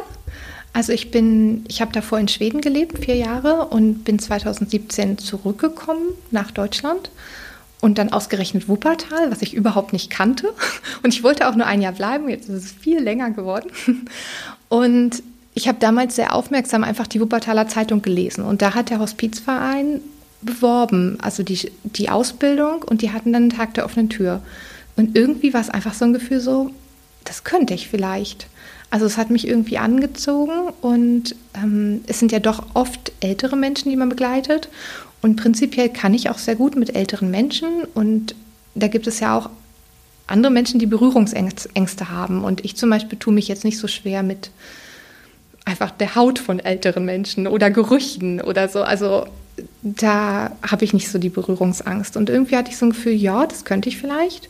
Also 0.74 0.94
ich 0.94 1.10
bin, 1.12 1.66
ich 1.68 1.82
habe 1.82 1.92
davor 1.92 2.20
in 2.20 2.28
Schweden 2.28 2.62
gelebt, 2.62 3.04
vier 3.04 3.16
Jahre, 3.16 3.66
und 3.68 4.04
bin 4.04 4.20
2017 4.20 5.18
zurückgekommen 5.18 6.10
nach 6.30 6.52
Deutschland 6.52 7.10
und 7.80 7.98
dann 7.98 8.12
ausgerechnet 8.12 8.68
Wuppertal, 8.68 9.32
was 9.32 9.42
ich 9.42 9.54
überhaupt 9.54 9.94
nicht 9.94 10.10
kannte. 10.10 10.54
Und 11.04 11.14
ich 11.14 11.24
wollte 11.24 11.48
auch 11.48 11.56
nur 11.56 11.68
ein 11.68 11.82
Jahr 11.82 11.94
bleiben, 11.94 12.28
jetzt 12.28 12.50
ist 12.50 12.66
es 12.66 12.72
viel 12.72 13.00
länger 13.00 13.32
geworden. 13.32 13.72
Und 14.70 15.22
ich 15.54 15.68
habe 15.68 15.78
damals 15.80 16.16
sehr 16.16 16.34
aufmerksam 16.34 16.84
einfach 16.84 17.08
die 17.08 17.22
Wuppertaler 17.22 17.68
Zeitung 17.68 18.02
gelesen. 18.02 18.44
Und 18.44 18.62
da 18.62 18.74
hat 18.74 18.90
der 18.90 19.00
Hospizverein 19.00 20.02
beworben, 20.42 21.18
also 21.22 21.44
die, 21.44 21.72
die 21.84 22.10
Ausbildung, 22.10 22.84
und 22.84 23.02
die 23.02 23.12
hatten 23.12 23.34
dann 23.34 23.44
einen 23.44 23.52
Tag 23.52 23.74
der 23.74 23.86
offenen 23.86 24.10
Tür. 24.10 24.42
Und 24.96 25.16
irgendwie 25.18 25.54
war 25.54 25.62
es 25.62 25.70
einfach 25.70 25.94
so 25.94 26.06
ein 26.06 26.14
Gefühl 26.14 26.40
so, 26.40 26.72
das 27.24 27.44
könnte 27.44 27.74
ich 27.74 27.88
vielleicht. 27.88 28.48
Also 28.90 29.06
es 29.06 29.18
hat 29.18 29.30
mich 29.30 29.48
irgendwie 29.48 29.78
angezogen 29.78 30.70
und 30.82 31.36
ähm, 31.56 32.02
es 32.08 32.20
sind 32.20 32.32
ja 32.32 32.40
doch 32.40 32.64
oft 32.74 33.12
ältere 33.20 33.58
Menschen, 33.58 33.90
die 33.90 33.98
man 33.98 34.10
begleitet. 34.10 34.70
Und 35.22 35.36
prinzipiell 35.36 35.90
kann 35.90 36.14
ich 36.14 36.30
auch 36.30 36.38
sehr 36.38 36.56
gut 36.56 36.76
mit 36.76 36.96
älteren 36.96 37.30
Menschen 37.30 37.84
und 37.94 38.36
da 38.76 38.88
gibt 38.88 39.08
es 39.08 39.20
ja 39.20 39.38
auch 39.38 39.50
andere 40.28 40.52
Menschen, 40.52 40.80
die 40.80 40.86
Berührungsängste 40.86 42.10
haben. 42.10 42.44
Und 42.44 42.64
ich 42.64 42.76
zum 42.76 42.90
Beispiel 42.90 43.18
tue 43.18 43.34
mich 43.34 43.48
jetzt 43.48 43.64
nicht 43.64 43.80
so 43.80 43.88
schwer 43.88 44.24
mit 44.24 44.52
einfach 45.66 45.92
der 45.92 46.16
Haut 46.16 46.40
von 46.40 46.60
älteren 46.60 47.06
Menschen 47.06 47.48
oder 47.48 47.72
Gerüchen 47.72 48.42
oder 48.42 48.70
so. 48.70 48.84
Also 48.84 49.28
da 49.82 50.52
habe 50.62 50.86
ich 50.86 50.94
nicht 50.94 51.10
so 51.10 51.18
die 51.18 51.30
Berührungsangst. 51.30 52.16
Und 52.16 52.30
irgendwie 52.30 52.56
hatte 52.56 52.72
ich 52.72 52.78
so 52.78 52.86
ein 52.86 52.92
Gefühl, 52.92 53.14
ja, 53.14 53.46
das 53.46 53.66
könnte 53.66 53.90
ich 53.90 53.98
vielleicht. 53.98 54.50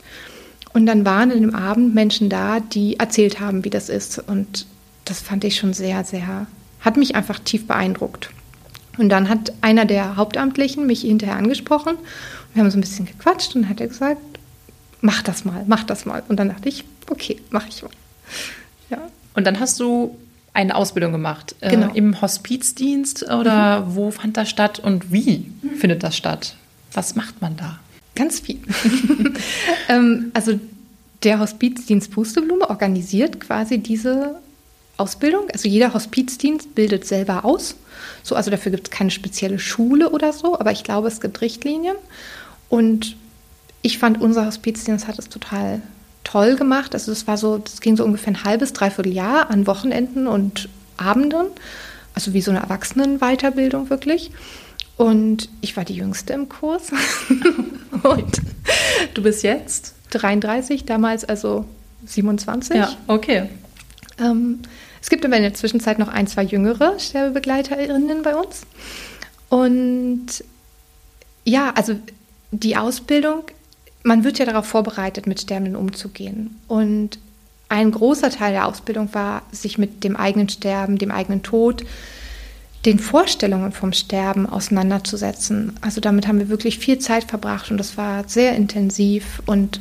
Und 0.72 0.86
dann 0.86 1.04
waren 1.04 1.30
in 1.30 1.40
dem 1.42 1.54
Abend 1.54 1.94
Menschen 1.94 2.28
da, 2.28 2.60
die 2.60 2.98
erzählt 2.98 3.40
haben, 3.40 3.64
wie 3.64 3.70
das 3.70 3.88
ist. 3.88 4.18
Und 4.18 4.66
das 5.04 5.20
fand 5.20 5.44
ich 5.44 5.56
schon 5.56 5.72
sehr, 5.72 6.04
sehr, 6.04 6.46
hat 6.80 6.96
mich 6.96 7.16
einfach 7.16 7.38
tief 7.38 7.66
beeindruckt. 7.66 8.30
Und 8.98 9.08
dann 9.08 9.28
hat 9.28 9.52
einer 9.60 9.84
der 9.84 10.16
Hauptamtlichen 10.16 10.86
mich 10.86 11.02
hinterher 11.02 11.36
angesprochen. 11.36 11.96
Wir 12.52 12.62
haben 12.62 12.70
so 12.70 12.78
ein 12.78 12.82
bisschen 12.82 13.06
gequatscht 13.06 13.54
und 13.54 13.68
hat 13.68 13.80
er 13.80 13.86
gesagt, 13.86 14.20
mach 15.00 15.22
das 15.22 15.44
mal, 15.44 15.64
mach 15.66 15.84
das 15.84 16.04
mal. 16.04 16.22
Und 16.28 16.38
dann 16.38 16.48
dachte 16.48 16.68
ich, 16.68 16.84
okay, 17.08 17.40
mach 17.50 17.66
ich 17.68 17.82
mal. 17.82 17.90
Ja. 18.90 18.98
Und 19.34 19.46
dann 19.46 19.60
hast 19.60 19.78
du 19.80 20.16
eine 20.52 20.74
Ausbildung 20.74 21.12
gemacht. 21.12 21.54
Äh, 21.60 21.70
genau. 21.70 21.92
Äh, 21.92 21.98
Im 21.98 22.20
Hospizdienst 22.20 23.30
oder 23.30 23.80
mhm. 23.82 23.94
wo 23.94 24.10
fand 24.10 24.36
das 24.36 24.50
statt 24.50 24.80
und 24.80 25.12
wie 25.12 25.50
mhm. 25.62 25.76
findet 25.76 26.02
das 26.02 26.16
statt? 26.16 26.56
Was 26.92 27.14
macht 27.14 27.40
man 27.40 27.56
da? 27.56 27.78
Ganz 28.18 28.40
viel. 28.40 28.58
ähm, 29.88 30.32
also 30.34 30.58
der 31.22 31.38
Hospizdienst 31.38 32.10
Pusteblume 32.10 32.68
organisiert 32.68 33.38
quasi 33.38 33.78
diese 33.78 34.34
Ausbildung. 34.96 35.48
Also 35.52 35.68
jeder 35.68 35.94
Hospizdienst 35.94 36.74
bildet 36.74 37.06
selber 37.06 37.44
aus. 37.44 37.76
So, 38.24 38.34
also 38.34 38.50
dafür 38.50 38.72
gibt 38.72 38.88
es 38.88 38.90
keine 38.90 39.12
spezielle 39.12 39.60
Schule 39.60 40.10
oder 40.10 40.32
so, 40.32 40.58
aber 40.58 40.72
ich 40.72 40.82
glaube, 40.82 41.06
es 41.06 41.20
gibt 41.20 41.40
Richtlinien. 41.40 41.94
Und 42.68 43.14
ich 43.82 43.98
fand, 43.98 44.20
unser 44.20 44.46
Hospizdienst 44.46 45.06
hat 45.06 45.20
es 45.20 45.28
total 45.28 45.80
toll 46.24 46.56
gemacht. 46.56 46.94
Also 46.94 47.12
es 47.12 47.28
war 47.28 47.38
so, 47.38 47.58
das 47.58 47.80
ging 47.80 47.96
so 47.96 48.04
ungefähr 48.04 48.32
ein 48.32 48.42
halbes, 48.42 48.72
dreiviertel 48.72 49.12
Jahr 49.12 49.48
an 49.48 49.68
Wochenenden 49.68 50.26
und 50.26 50.68
Abenden. 50.96 51.46
Also 52.16 52.32
wie 52.32 52.40
so 52.40 52.50
eine 52.50 52.58
Erwachsenenweiterbildung 52.58 53.90
wirklich. 53.90 54.32
Und 54.98 55.48
ich 55.60 55.76
war 55.76 55.84
die 55.84 55.94
Jüngste 55.94 56.34
im 56.34 56.48
Kurs. 56.48 56.90
und 58.02 58.42
du 59.14 59.22
bist 59.22 59.42
jetzt? 59.44 59.94
33, 60.10 60.84
damals 60.84 61.24
also 61.24 61.64
27. 62.04 62.76
Ja, 62.76 62.90
okay. 63.06 63.48
Ähm, 64.18 64.58
es 65.00 65.08
gibt 65.08 65.24
aber 65.24 65.36
in 65.36 65.42
der 65.42 65.54
Zwischenzeit 65.54 65.98
noch 65.98 66.08
ein, 66.08 66.26
zwei 66.26 66.42
jüngere 66.42 66.98
Sterbebegleiterinnen 66.98 68.22
bei 68.22 68.34
uns. 68.34 68.62
Und 69.48 70.26
ja, 71.44 71.72
also 71.76 71.94
die 72.50 72.76
Ausbildung, 72.76 73.44
man 74.02 74.24
wird 74.24 74.38
ja 74.38 74.46
darauf 74.46 74.66
vorbereitet, 74.66 75.28
mit 75.28 75.40
Sterbenden 75.40 75.76
umzugehen. 75.76 76.58
Und 76.66 77.20
ein 77.68 77.92
großer 77.92 78.30
Teil 78.30 78.52
der 78.52 78.66
Ausbildung 78.66 79.14
war, 79.14 79.42
sich 79.52 79.78
mit 79.78 80.02
dem 80.02 80.16
eigenen 80.16 80.48
Sterben, 80.48 80.98
dem 80.98 81.12
eigenen 81.12 81.42
Tod, 81.42 81.84
den 82.84 82.98
Vorstellungen 82.98 83.72
vom 83.72 83.92
Sterben 83.92 84.46
auseinanderzusetzen. 84.46 85.74
Also 85.80 86.00
damit 86.00 86.28
haben 86.28 86.38
wir 86.38 86.48
wirklich 86.48 86.78
viel 86.78 86.98
Zeit 86.98 87.24
verbracht 87.24 87.70
und 87.70 87.78
das 87.78 87.96
war 87.96 88.28
sehr 88.28 88.54
intensiv 88.54 89.42
und 89.46 89.80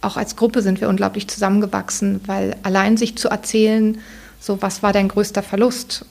auch 0.00 0.16
als 0.16 0.36
Gruppe 0.36 0.62
sind 0.62 0.80
wir 0.80 0.88
unglaublich 0.88 1.28
zusammengewachsen, 1.28 2.20
weil 2.26 2.56
allein 2.62 2.96
sich 2.96 3.16
zu 3.16 3.28
erzählen, 3.28 3.98
so 4.40 4.62
was 4.62 4.82
war 4.82 4.92
dein 4.92 5.08
größter 5.08 5.42
Verlust 5.42 6.04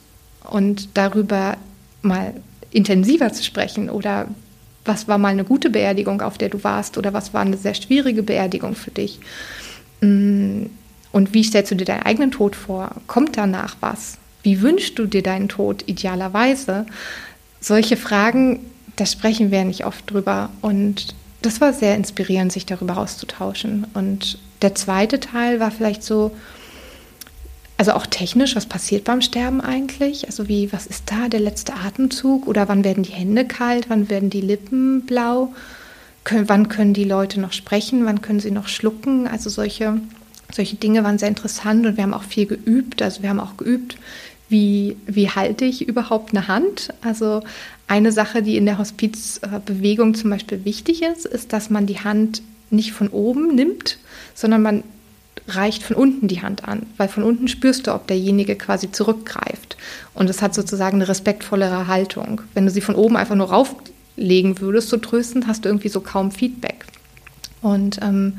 und 0.44 0.90
darüber 0.94 1.56
mal 2.02 2.34
intensiver 2.70 3.32
zu 3.32 3.42
sprechen 3.42 3.88
oder 3.88 4.28
was 4.84 5.08
war 5.08 5.18
mal 5.18 5.28
eine 5.28 5.44
gute 5.44 5.70
Beerdigung, 5.70 6.20
auf 6.22 6.38
der 6.38 6.48
du 6.48 6.64
warst 6.64 6.98
oder 6.98 7.12
was 7.12 7.34
war 7.34 7.42
eine 7.42 7.56
sehr 7.56 7.74
schwierige 7.74 8.22
Beerdigung 8.22 8.74
für 8.74 8.90
dich 8.90 9.20
mm, 10.00 10.66
und 11.12 11.34
wie 11.34 11.44
stellst 11.44 11.70
du 11.70 11.74
dir 11.74 11.86
deinen 11.86 12.02
eigenen 12.02 12.30
Tod 12.30 12.54
vor? 12.54 12.90
Kommt 13.06 13.36
danach 13.36 13.76
was? 13.80 14.18
Wie 14.42 14.62
wünschst 14.62 14.98
du 14.98 15.06
dir 15.06 15.22
deinen 15.22 15.48
Tod 15.48 15.84
idealerweise? 15.86 16.86
Solche 17.60 17.96
Fragen, 17.96 18.60
da 18.96 19.06
sprechen 19.06 19.50
wir 19.50 19.64
nicht 19.64 19.84
oft 19.84 20.10
drüber. 20.10 20.50
Und 20.60 21.14
das 21.42 21.60
war 21.60 21.72
sehr 21.72 21.96
inspirierend, 21.96 22.52
sich 22.52 22.66
darüber 22.66 22.96
auszutauschen. 22.96 23.86
Und 23.94 24.38
der 24.62 24.74
zweite 24.74 25.20
Teil 25.20 25.60
war 25.60 25.70
vielleicht 25.70 26.02
so, 26.02 26.32
also 27.76 27.92
auch 27.92 28.06
technisch, 28.06 28.56
was 28.56 28.66
passiert 28.66 29.04
beim 29.04 29.22
Sterben 29.22 29.60
eigentlich? 29.60 30.26
Also 30.26 30.48
wie, 30.48 30.72
was 30.72 30.86
ist 30.86 31.04
da 31.06 31.28
der 31.28 31.40
letzte 31.40 31.74
Atemzug? 31.74 32.46
Oder 32.46 32.68
wann 32.68 32.84
werden 32.84 33.04
die 33.04 33.12
Hände 33.12 33.44
kalt? 33.44 33.88
Wann 33.88 34.08
werden 34.08 34.30
die 34.30 34.40
Lippen 34.40 35.06
blau? 35.06 35.52
können, 36.28 36.48
wann 36.48 36.68
können 36.68 36.92
die 36.92 37.04
Leute 37.04 37.40
noch 37.40 37.52
sprechen, 37.52 38.04
wann 38.04 38.20
können 38.20 38.38
sie 38.38 38.50
noch 38.50 38.68
schlucken. 38.68 39.26
Also 39.26 39.48
solche, 39.48 39.98
solche 40.52 40.76
Dinge 40.76 41.02
waren 41.02 41.18
sehr 41.18 41.28
interessant 41.28 41.86
und 41.86 41.96
wir 41.96 42.04
haben 42.04 42.14
auch 42.14 42.22
viel 42.22 42.46
geübt. 42.46 43.00
Also 43.00 43.22
wir 43.22 43.30
haben 43.30 43.40
auch 43.40 43.56
geübt, 43.56 43.96
wie, 44.48 44.96
wie 45.06 45.30
halte 45.30 45.64
ich 45.64 45.86
überhaupt 45.86 46.30
eine 46.34 46.48
Hand? 46.48 46.88
Also 47.02 47.42
eine 47.86 48.12
Sache, 48.12 48.42
die 48.42 48.56
in 48.56 48.66
der 48.66 48.78
Hospizbewegung 48.78 50.14
zum 50.14 50.30
Beispiel 50.30 50.64
wichtig 50.64 51.02
ist, 51.02 51.26
ist, 51.26 51.52
dass 51.52 51.70
man 51.70 51.86
die 51.86 52.00
Hand 52.00 52.42
nicht 52.70 52.92
von 52.92 53.08
oben 53.08 53.54
nimmt, 53.54 53.98
sondern 54.34 54.62
man 54.62 54.84
reicht 55.46 55.82
von 55.82 55.96
unten 55.96 56.28
die 56.28 56.42
Hand 56.42 56.68
an, 56.68 56.84
weil 56.96 57.08
von 57.08 57.22
unten 57.22 57.48
spürst 57.48 57.86
du, 57.86 57.94
ob 57.94 58.06
derjenige 58.06 58.56
quasi 58.56 58.92
zurückgreift. 58.92 59.76
Und 60.14 60.28
es 60.28 60.42
hat 60.42 60.54
sozusagen 60.54 60.96
eine 60.96 61.08
respektvollere 61.08 61.86
Haltung. 61.86 62.42
Wenn 62.54 62.66
du 62.66 62.70
sie 62.70 62.82
von 62.82 62.94
oben 62.94 63.16
einfach 63.16 63.34
nur 63.34 63.50
rauflegen 63.50 64.60
würdest, 64.60 64.90
so 64.90 64.98
tröstend, 64.98 65.46
hast 65.46 65.64
du 65.64 65.68
irgendwie 65.68 65.88
so 65.88 66.00
kaum 66.00 66.30
Feedback. 66.30 66.84
Und 67.62 68.00
ähm, 68.02 68.34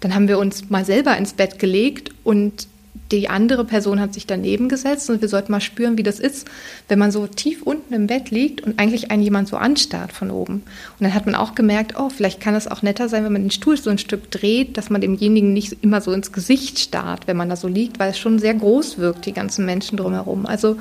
dann 0.00 0.14
haben 0.14 0.28
wir 0.28 0.38
uns 0.38 0.70
mal 0.70 0.84
selber 0.84 1.16
ins 1.16 1.32
Bett 1.32 1.58
gelegt 1.58 2.12
und 2.24 2.66
die 3.10 3.28
andere 3.28 3.64
Person 3.64 4.00
hat 4.00 4.14
sich 4.14 4.26
daneben 4.26 4.68
gesetzt 4.68 5.10
und 5.10 5.20
wir 5.20 5.28
sollten 5.28 5.50
mal 5.50 5.60
spüren, 5.60 5.98
wie 5.98 6.02
das 6.02 6.20
ist, 6.20 6.46
wenn 6.88 6.98
man 6.98 7.10
so 7.10 7.26
tief 7.26 7.62
unten 7.62 7.92
im 7.92 8.06
Bett 8.06 8.30
liegt 8.30 8.60
und 8.60 8.78
eigentlich 8.78 9.10
einen 9.10 9.22
jemand 9.22 9.48
so 9.48 9.56
anstarrt 9.56 10.12
von 10.12 10.30
oben. 10.30 10.54
Und 10.54 11.00
dann 11.00 11.14
hat 11.14 11.26
man 11.26 11.34
auch 11.34 11.54
gemerkt, 11.54 11.94
oh, 11.98 12.08
vielleicht 12.08 12.40
kann 12.40 12.54
es 12.54 12.68
auch 12.68 12.82
netter 12.82 13.08
sein, 13.08 13.24
wenn 13.24 13.32
man 13.32 13.42
den 13.42 13.50
Stuhl 13.50 13.76
so 13.76 13.90
ein 13.90 13.98
Stück 13.98 14.30
dreht, 14.30 14.76
dass 14.76 14.90
man 14.90 15.00
demjenigen 15.00 15.52
nicht 15.52 15.76
immer 15.82 16.00
so 16.00 16.12
ins 16.12 16.32
Gesicht 16.32 16.78
starrt, 16.78 17.26
wenn 17.26 17.36
man 17.36 17.48
da 17.48 17.56
so 17.56 17.66
liegt, 17.66 17.98
weil 17.98 18.10
es 18.10 18.18
schon 18.18 18.38
sehr 18.38 18.54
groß 18.54 18.98
wirkt, 18.98 19.26
die 19.26 19.32
ganzen 19.32 19.66
Menschen 19.66 19.96
drumherum. 19.96 20.46
Also 20.46 20.76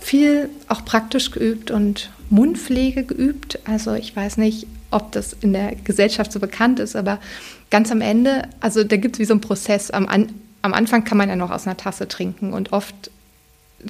viel 0.00 0.48
auch 0.66 0.84
praktisch 0.84 1.30
geübt 1.30 1.70
und 1.70 2.10
Mundpflege 2.30 3.04
geübt. 3.04 3.60
Also 3.64 3.94
ich 3.94 4.14
weiß 4.14 4.36
nicht, 4.38 4.66
ob 4.90 5.12
das 5.12 5.36
in 5.40 5.52
der 5.52 5.76
Gesellschaft 5.76 6.32
so 6.32 6.40
bekannt 6.40 6.80
ist, 6.80 6.96
aber 6.96 7.20
ganz 7.70 7.92
am 7.92 8.00
Ende, 8.00 8.42
also 8.60 8.82
da 8.84 8.96
gibt 8.96 9.16
es 9.16 9.20
wie 9.20 9.24
so 9.26 9.34
einen 9.34 9.42
Prozess 9.42 9.90
am 9.90 10.08
Anfang 10.08 10.34
am 10.62 10.74
Anfang 10.74 11.04
kann 11.04 11.18
man 11.18 11.28
ja 11.28 11.36
noch 11.36 11.50
aus 11.50 11.66
einer 11.66 11.76
Tasse 11.76 12.08
trinken 12.08 12.52
und 12.52 12.72
oft 12.72 13.10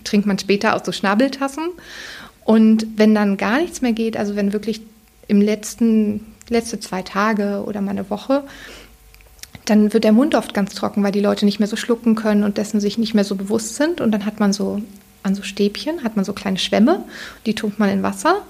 trinkt 0.04 0.26
man 0.26 0.38
später 0.38 0.74
aus 0.74 0.82
so 0.84 0.92
Schnabeltassen. 0.92 1.70
Und 2.44 2.86
wenn 2.96 3.14
dann 3.14 3.36
gar 3.36 3.58
nichts 3.58 3.80
mehr 3.80 3.92
geht, 3.92 4.16
also 4.16 4.36
wenn 4.36 4.52
wirklich 4.52 4.80
im 5.28 5.40
letzten, 5.40 6.34
letzte 6.48 6.80
zwei 6.80 7.02
Tage 7.02 7.64
oder 7.66 7.80
mal 7.80 7.92
eine 7.92 8.10
Woche, 8.10 8.44
dann 9.64 9.92
wird 9.92 10.04
der 10.04 10.12
Mund 10.12 10.34
oft 10.34 10.54
ganz 10.54 10.74
trocken, 10.74 11.02
weil 11.02 11.12
die 11.12 11.20
Leute 11.20 11.44
nicht 11.44 11.58
mehr 11.58 11.68
so 11.68 11.76
schlucken 11.76 12.14
können 12.14 12.42
und 12.42 12.56
dessen 12.56 12.80
sich 12.80 12.96
nicht 12.96 13.14
mehr 13.14 13.24
so 13.24 13.34
bewusst 13.34 13.76
sind. 13.76 14.00
Und 14.00 14.12
dann 14.12 14.24
hat 14.24 14.40
man 14.40 14.52
so 14.52 14.80
an 15.22 15.34
so 15.34 15.42
Stäbchen, 15.42 16.04
hat 16.04 16.16
man 16.16 16.24
so 16.24 16.32
kleine 16.32 16.58
Schwämme, 16.58 17.04
die 17.44 17.54
tunkt 17.54 17.78
man 17.78 17.90
in 17.90 18.02
Wasser 18.02 18.42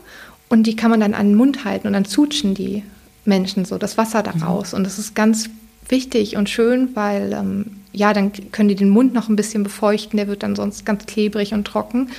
und 0.49 0.65
die 0.65 0.77
kann 0.77 0.91
man 0.91 1.01
dann 1.01 1.15
an 1.15 1.29
den 1.29 1.35
Mund 1.35 1.65
halten 1.65 1.87
und 1.89 1.93
dann 1.93 2.05
zutschen 2.05 2.55
die 2.55 2.85
Menschen 3.25 3.65
so 3.65 3.79
das 3.79 3.99
Wasser 3.99 4.23
daraus. 4.23 4.73
Mhm. 4.73 4.79
Und 4.79 4.85
das 4.85 4.99
ist 4.99 5.15
ganz 5.15 5.51
wichtig 5.91 6.37
und 6.37 6.49
schön, 6.49 6.95
weil 6.95 7.33
ähm, 7.33 7.67
ja, 7.93 8.13
dann 8.13 8.33
können 8.53 8.69
die 8.69 8.75
den 8.75 8.91
Mund 8.91 9.15
noch 9.15 9.29
ein 9.29 9.37
bisschen 9.37 9.63
befeuchten, 9.63 10.17
der 10.17 10.29
wird 10.29 10.43
dann 10.43 10.57
sonst 10.57 10.85
ganz 10.85 11.07
klebrig 11.07 11.53
und 11.55 11.67
trocken. 11.67 12.11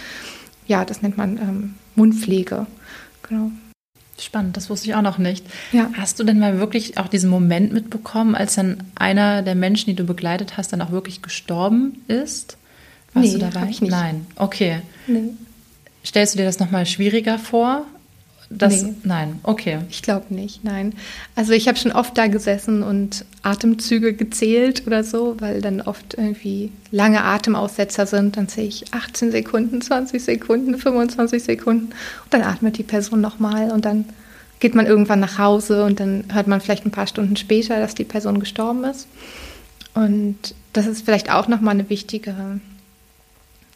Ja, 0.67 0.85
das 0.85 1.01
nennt 1.01 1.17
man 1.17 1.37
ähm, 1.37 1.75
Mundpflege. 1.95 2.65
Genau. 3.27 3.51
Spannend, 4.19 4.57
das 4.57 4.69
wusste 4.69 4.89
ich 4.89 4.95
auch 4.95 5.01
noch 5.01 5.17
nicht. 5.17 5.45
Ja. 5.71 5.89
Hast 5.95 6.19
du 6.19 6.23
denn 6.23 6.39
mal 6.39 6.59
wirklich 6.59 6.97
auch 6.97 7.07
diesen 7.07 7.29
Moment 7.29 7.71
mitbekommen, 7.71 8.35
als 8.35 8.55
dann 8.55 8.83
einer 8.95 9.41
der 9.41 9.55
Menschen, 9.55 9.89
die 9.89 9.95
du 9.95 10.03
begleitet 10.03 10.57
hast, 10.57 10.73
dann 10.73 10.81
auch 10.81 10.91
wirklich 10.91 11.21
gestorben 11.21 12.03
ist? 12.07 12.57
Warst 13.13 13.27
nee, 13.27 13.33
du 13.33 13.39
dabei? 13.39 13.67
Ich 13.69 13.81
nicht. 13.81 13.91
Nein, 13.91 14.27
okay. 14.35 14.81
Nee. 15.07 15.29
Stellst 16.05 16.33
du 16.33 16.37
dir 16.37 16.45
das 16.45 16.59
nochmal 16.59 16.85
schwieriger 16.85 17.39
vor? 17.39 17.85
Das, 18.51 18.81
nee. 18.81 18.95
Nein, 19.03 19.39
okay. 19.43 19.79
Ich 19.91 20.01
glaube 20.01 20.33
nicht, 20.33 20.63
nein. 20.63 20.93
Also 21.35 21.53
ich 21.53 21.67
habe 21.67 21.77
schon 21.77 21.91
oft 21.91 22.17
da 22.17 22.27
gesessen 22.27 22.81
und 22.81 23.23
Atemzüge 23.43 24.13
gezählt 24.13 24.87
oder 24.87 25.03
so, 25.03 25.35
weil 25.39 25.61
dann 25.61 25.81
oft 25.81 26.15
irgendwie 26.15 26.71
lange 26.89 27.23
Atemaussetzer 27.23 28.07
sind. 28.07 28.37
Dann 28.37 28.47
sehe 28.47 28.65
ich 28.65 28.91
18 28.91 29.31
Sekunden, 29.31 29.81
20 29.81 30.23
Sekunden, 30.23 30.77
25 30.77 31.43
Sekunden 31.43 31.85
und 31.85 32.33
dann 32.33 32.41
atmet 32.41 32.79
die 32.79 32.83
Person 32.83 33.21
nochmal 33.21 33.71
und 33.71 33.85
dann 33.85 34.05
geht 34.59 34.73
man 34.75 34.87
irgendwann 34.87 35.19
nach 35.19 35.37
Hause 35.37 35.85
und 35.85 35.99
dann 35.99 36.25
hört 36.33 36.47
man 36.47 36.59
vielleicht 36.59 36.85
ein 36.85 36.91
paar 36.91 37.07
Stunden 37.07 37.35
später, 37.35 37.79
dass 37.79 37.95
die 37.95 38.03
Person 38.03 38.39
gestorben 38.39 38.83
ist. 38.83 39.07
Und 39.93 40.55
das 40.73 40.87
ist 40.87 41.05
vielleicht 41.05 41.31
auch 41.31 41.47
nochmal 41.47 41.75
eine 41.75 41.89
wichtige, 41.89 42.59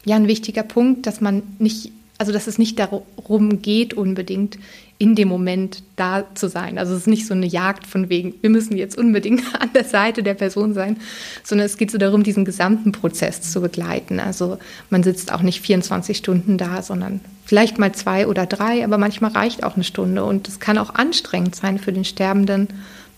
ja, 0.04 0.16
ein 0.16 0.28
wichtiger 0.28 0.62
Punkt, 0.62 1.06
dass 1.06 1.20
man 1.20 1.42
nicht 1.58 1.92
also 2.18 2.32
dass 2.32 2.46
es 2.46 2.58
nicht 2.58 2.78
darum 2.78 3.62
geht, 3.62 3.94
unbedingt 3.94 4.58
in 4.98 5.16
dem 5.16 5.28
Moment 5.28 5.82
da 5.96 6.24
zu 6.34 6.48
sein. 6.48 6.78
Also 6.78 6.92
es 6.92 7.00
ist 7.00 7.06
nicht 7.08 7.26
so 7.26 7.34
eine 7.34 7.46
Jagd 7.46 7.86
von 7.86 8.08
wegen, 8.08 8.34
wir 8.40 8.50
müssen 8.50 8.76
jetzt 8.76 8.96
unbedingt 8.96 9.42
an 9.60 9.70
der 9.74 9.84
Seite 9.84 10.22
der 10.22 10.34
Person 10.34 10.72
sein, 10.72 10.98
sondern 11.42 11.66
es 11.66 11.76
geht 11.76 11.90
so 11.90 11.98
darum, 11.98 12.22
diesen 12.22 12.44
gesamten 12.44 12.92
Prozess 12.92 13.42
zu 13.42 13.60
begleiten. 13.60 14.20
Also 14.20 14.58
man 14.90 15.02
sitzt 15.02 15.32
auch 15.32 15.42
nicht 15.42 15.60
24 15.60 16.16
Stunden 16.16 16.58
da, 16.58 16.82
sondern 16.82 17.20
vielleicht 17.44 17.78
mal 17.78 17.92
zwei 17.92 18.28
oder 18.28 18.46
drei, 18.46 18.84
aber 18.84 18.98
manchmal 18.98 19.32
reicht 19.32 19.64
auch 19.64 19.74
eine 19.74 19.84
Stunde. 19.84 20.24
Und 20.24 20.46
es 20.46 20.60
kann 20.60 20.78
auch 20.78 20.94
anstrengend 20.94 21.56
sein 21.56 21.78
für 21.78 21.92
den 21.92 22.04
Sterbenden, 22.04 22.68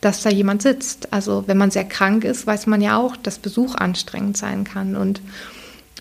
dass 0.00 0.22
da 0.22 0.30
jemand 0.30 0.62
sitzt. 0.62 1.12
Also 1.12 1.44
wenn 1.46 1.58
man 1.58 1.70
sehr 1.70 1.84
krank 1.84 2.24
ist, 2.24 2.46
weiß 2.46 2.66
man 2.66 2.80
ja 2.80 2.96
auch, 2.96 3.16
dass 3.16 3.38
Besuch 3.38 3.74
anstrengend 3.74 4.36
sein 4.38 4.64
kann. 4.64 4.96
Und 4.96 5.20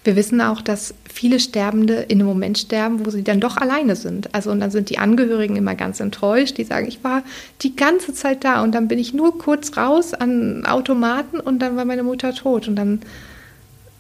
wir 0.06 0.16
wissen 0.16 0.40
auch, 0.40 0.62
dass 0.62 0.94
viele 1.12 1.40
Sterbende 1.40 1.96
in 1.96 2.20
einem 2.20 2.28
Moment 2.28 2.60
sterben, 2.60 3.06
wo 3.06 3.10
sie 3.10 3.24
dann 3.24 3.40
doch 3.40 3.58
alleine 3.58 3.96
sind. 3.96 4.34
Also 4.36 4.52
und 4.52 4.60
dann 4.60 4.70
sind 4.70 4.92
die 4.92 5.00
Angehörigen 5.00 5.56
immer 5.56 5.74
ganz 5.74 6.00
enttäuscht. 6.00 6.60
Die 6.60 6.64
sagen, 6.64 6.88
ich 6.88 7.04
war 7.04 7.24
die 7.62 7.76
ganze 7.76 8.14
Zeit 8.14 8.44
da 8.44 8.62
und 8.64 8.74
dann 8.74 8.88
bin 8.88 9.00
ich 9.00 9.14
nur 9.14 9.38
kurz 9.40 9.76
raus 9.78 10.14
an 10.14 10.66
Automaten 10.66 11.40
und 11.40 11.60
dann 11.60 11.76
war 11.76 11.86
meine 11.86 12.04
Mutter 12.04 12.34
tot. 12.36 12.68
Und 12.68 12.76
dann 12.76 13.02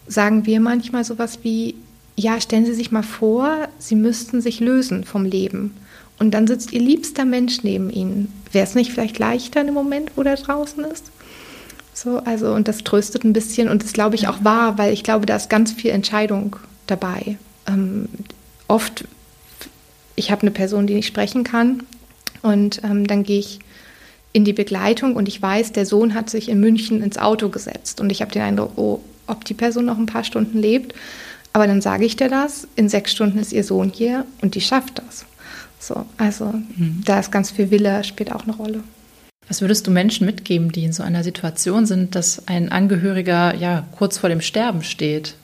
sagen 0.08 0.46
wir 0.46 0.60
manchmal 0.60 1.04
sowas 1.04 1.40
wie, 1.42 1.76
ja, 2.16 2.40
stellen 2.40 2.68
Sie 2.68 2.76
sich 2.76 2.92
mal 2.92 3.04
vor, 3.04 3.68
Sie 3.80 3.96
müssten 3.96 4.42
sich 4.42 4.60
lösen 4.60 5.06
vom 5.06 5.26
Leben. 5.26 5.74
Und 6.20 6.36
dann 6.36 6.46
sitzt 6.46 6.72
Ihr 6.72 6.82
liebster 6.82 7.26
Mensch 7.26 7.64
neben 7.64 7.90
Ihnen. 7.90 8.32
Wäre 8.52 8.66
es 8.66 8.76
nicht 8.76 8.92
vielleicht 8.92 9.18
leichter 9.18 9.62
in 9.62 9.68
dem 9.68 9.74
Moment, 9.74 10.12
wo 10.16 10.22
der 10.22 10.36
draußen 10.36 10.84
ist? 10.86 11.12
So, 11.96 12.20
also, 12.20 12.54
und 12.54 12.68
das 12.68 12.84
tröstet 12.84 13.24
ein 13.24 13.32
bisschen 13.32 13.70
und 13.70 13.82
das 13.82 13.94
glaube 13.94 14.16
ich 14.16 14.28
auch 14.28 14.44
wahr, 14.44 14.78
weil 14.78 14.92
ich 14.92 15.02
glaube, 15.02 15.26
da 15.26 15.38
ist 15.38 15.50
ganz 15.50 15.72
viel 15.72 15.92
Entscheidung 15.92 16.58
dabei. 16.88 17.38
Ähm, 17.68 18.10
oft, 18.68 19.06
ich 20.18 20.30
habe 20.30 20.42
eine 20.42 20.52
Person, 20.52 20.88
die 20.88 20.94
nicht 20.94 21.08
sprechen 21.08 21.46
kann 21.46 21.84
und 22.42 22.84
ähm, 22.84 23.08
dann 23.08 23.24
gehe 23.24 23.40
ich 23.40 23.60
in 24.34 24.44
die 24.44 24.52
Begleitung 24.52 25.16
und 25.16 25.30
ich 25.30 25.42
weiß, 25.42 25.72
der 25.72 25.86
Sohn 25.86 26.14
hat 26.14 26.30
sich 26.30 26.50
in 26.50 26.60
München 26.60 27.02
ins 27.02 27.18
Auto 27.18 27.48
gesetzt 27.48 28.02
und 28.02 28.12
ich 28.12 28.22
habe 28.22 28.34
den 28.34 28.42
Eindruck, 28.42 28.74
oh, 28.76 29.00
ob 29.26 29.46
die 29.46 29.54
Person 29.54 29.86
noch 29.86 29.98
ein 29.98 30.06
paar 30.06 30.26
Stunden 30.26 30.60
lebt. 30.60 30.94
Aber 31.54 31.66
dann 31.66 31.80
sage 31.80 32.04
ich 32.04 32.18
dir 32.18 32.28
das, 32.28 32.68
in 32.76 32.90
sechs 32.90 33.14
Stunden 33.14 33.40
ist 33.40 33.54
ihr 33.54 33.64
Sohn 33.64 33.90
hier 33.90 34.26
und 34.42 34.56
die 34.56 34.62
schafft 34.62 35.00
das. 35.00 35.26
So, 35.80 36.06
also 36.18 36.54
mhm. 36.76 37.04
da 37.06 37.22
ist 37.22 37.32
ganz 37.32 37.52
viel 37.52 37.72
Wille, 37.72 38.04
spielt 38.04 38.34
auch 38.34 38.44
eine 38.44 38.54
Rolle. 38.54 38.84
Was 39.48 39.62
würdest 39.62 39.86
du 39.86 39.92
Menschen 39.92 40.26
mitgeben, 40.26 40.72
die 40.72 40.86
in 40.86 40.94
so 40.94 41.04
einer 41.04 41.24
Situation 41.24 41.86
sind, 41.86 42.16
dass 42.16 42.48
ein 42.48 42.72
Angehöriger 42.72 43.54
ja 43.56 43.86
kurz 43.92 44.18
vor 44.18 44.30
dem 44.30 44.42
Sterben 44.42 44.84
steht? 44.84 45.36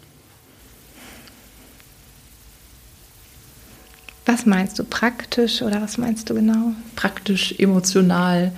Was 4.26 4.46
meinst 4.46 4.80
du, 4.80 4.84
praktisch 4.84 5.62
oder 5.62 5.82
was 5.82 5.98
meinst 5.98 6.30
du 6.30 6.36
genau? 6.36 6.74
Praktisch, 6.96 7.56
emotional, 7.58 8.52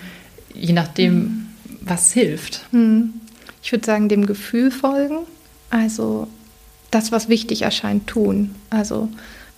je 0.53 0.73
nachdem, 0.73 1.13
hm. 1.13 1.47
was 1.81 2.11
hilft. 2.11 2.65
Hm. 2.71 3.13
Ich 3.61 3.71
würde 3.71 3.85
sagen, 3.85 4.09
dem 4.09 4.25
Gefühl 4.25 4.71
folgen. 4.71 5.19
Also 5.69 6.27
das, 6.91 7.11
was 7.11 7.29
wichtig 7.29 7.63
erscheint, 7.63 8.07
tun. 8.07 8.53
Also 8.69 9.09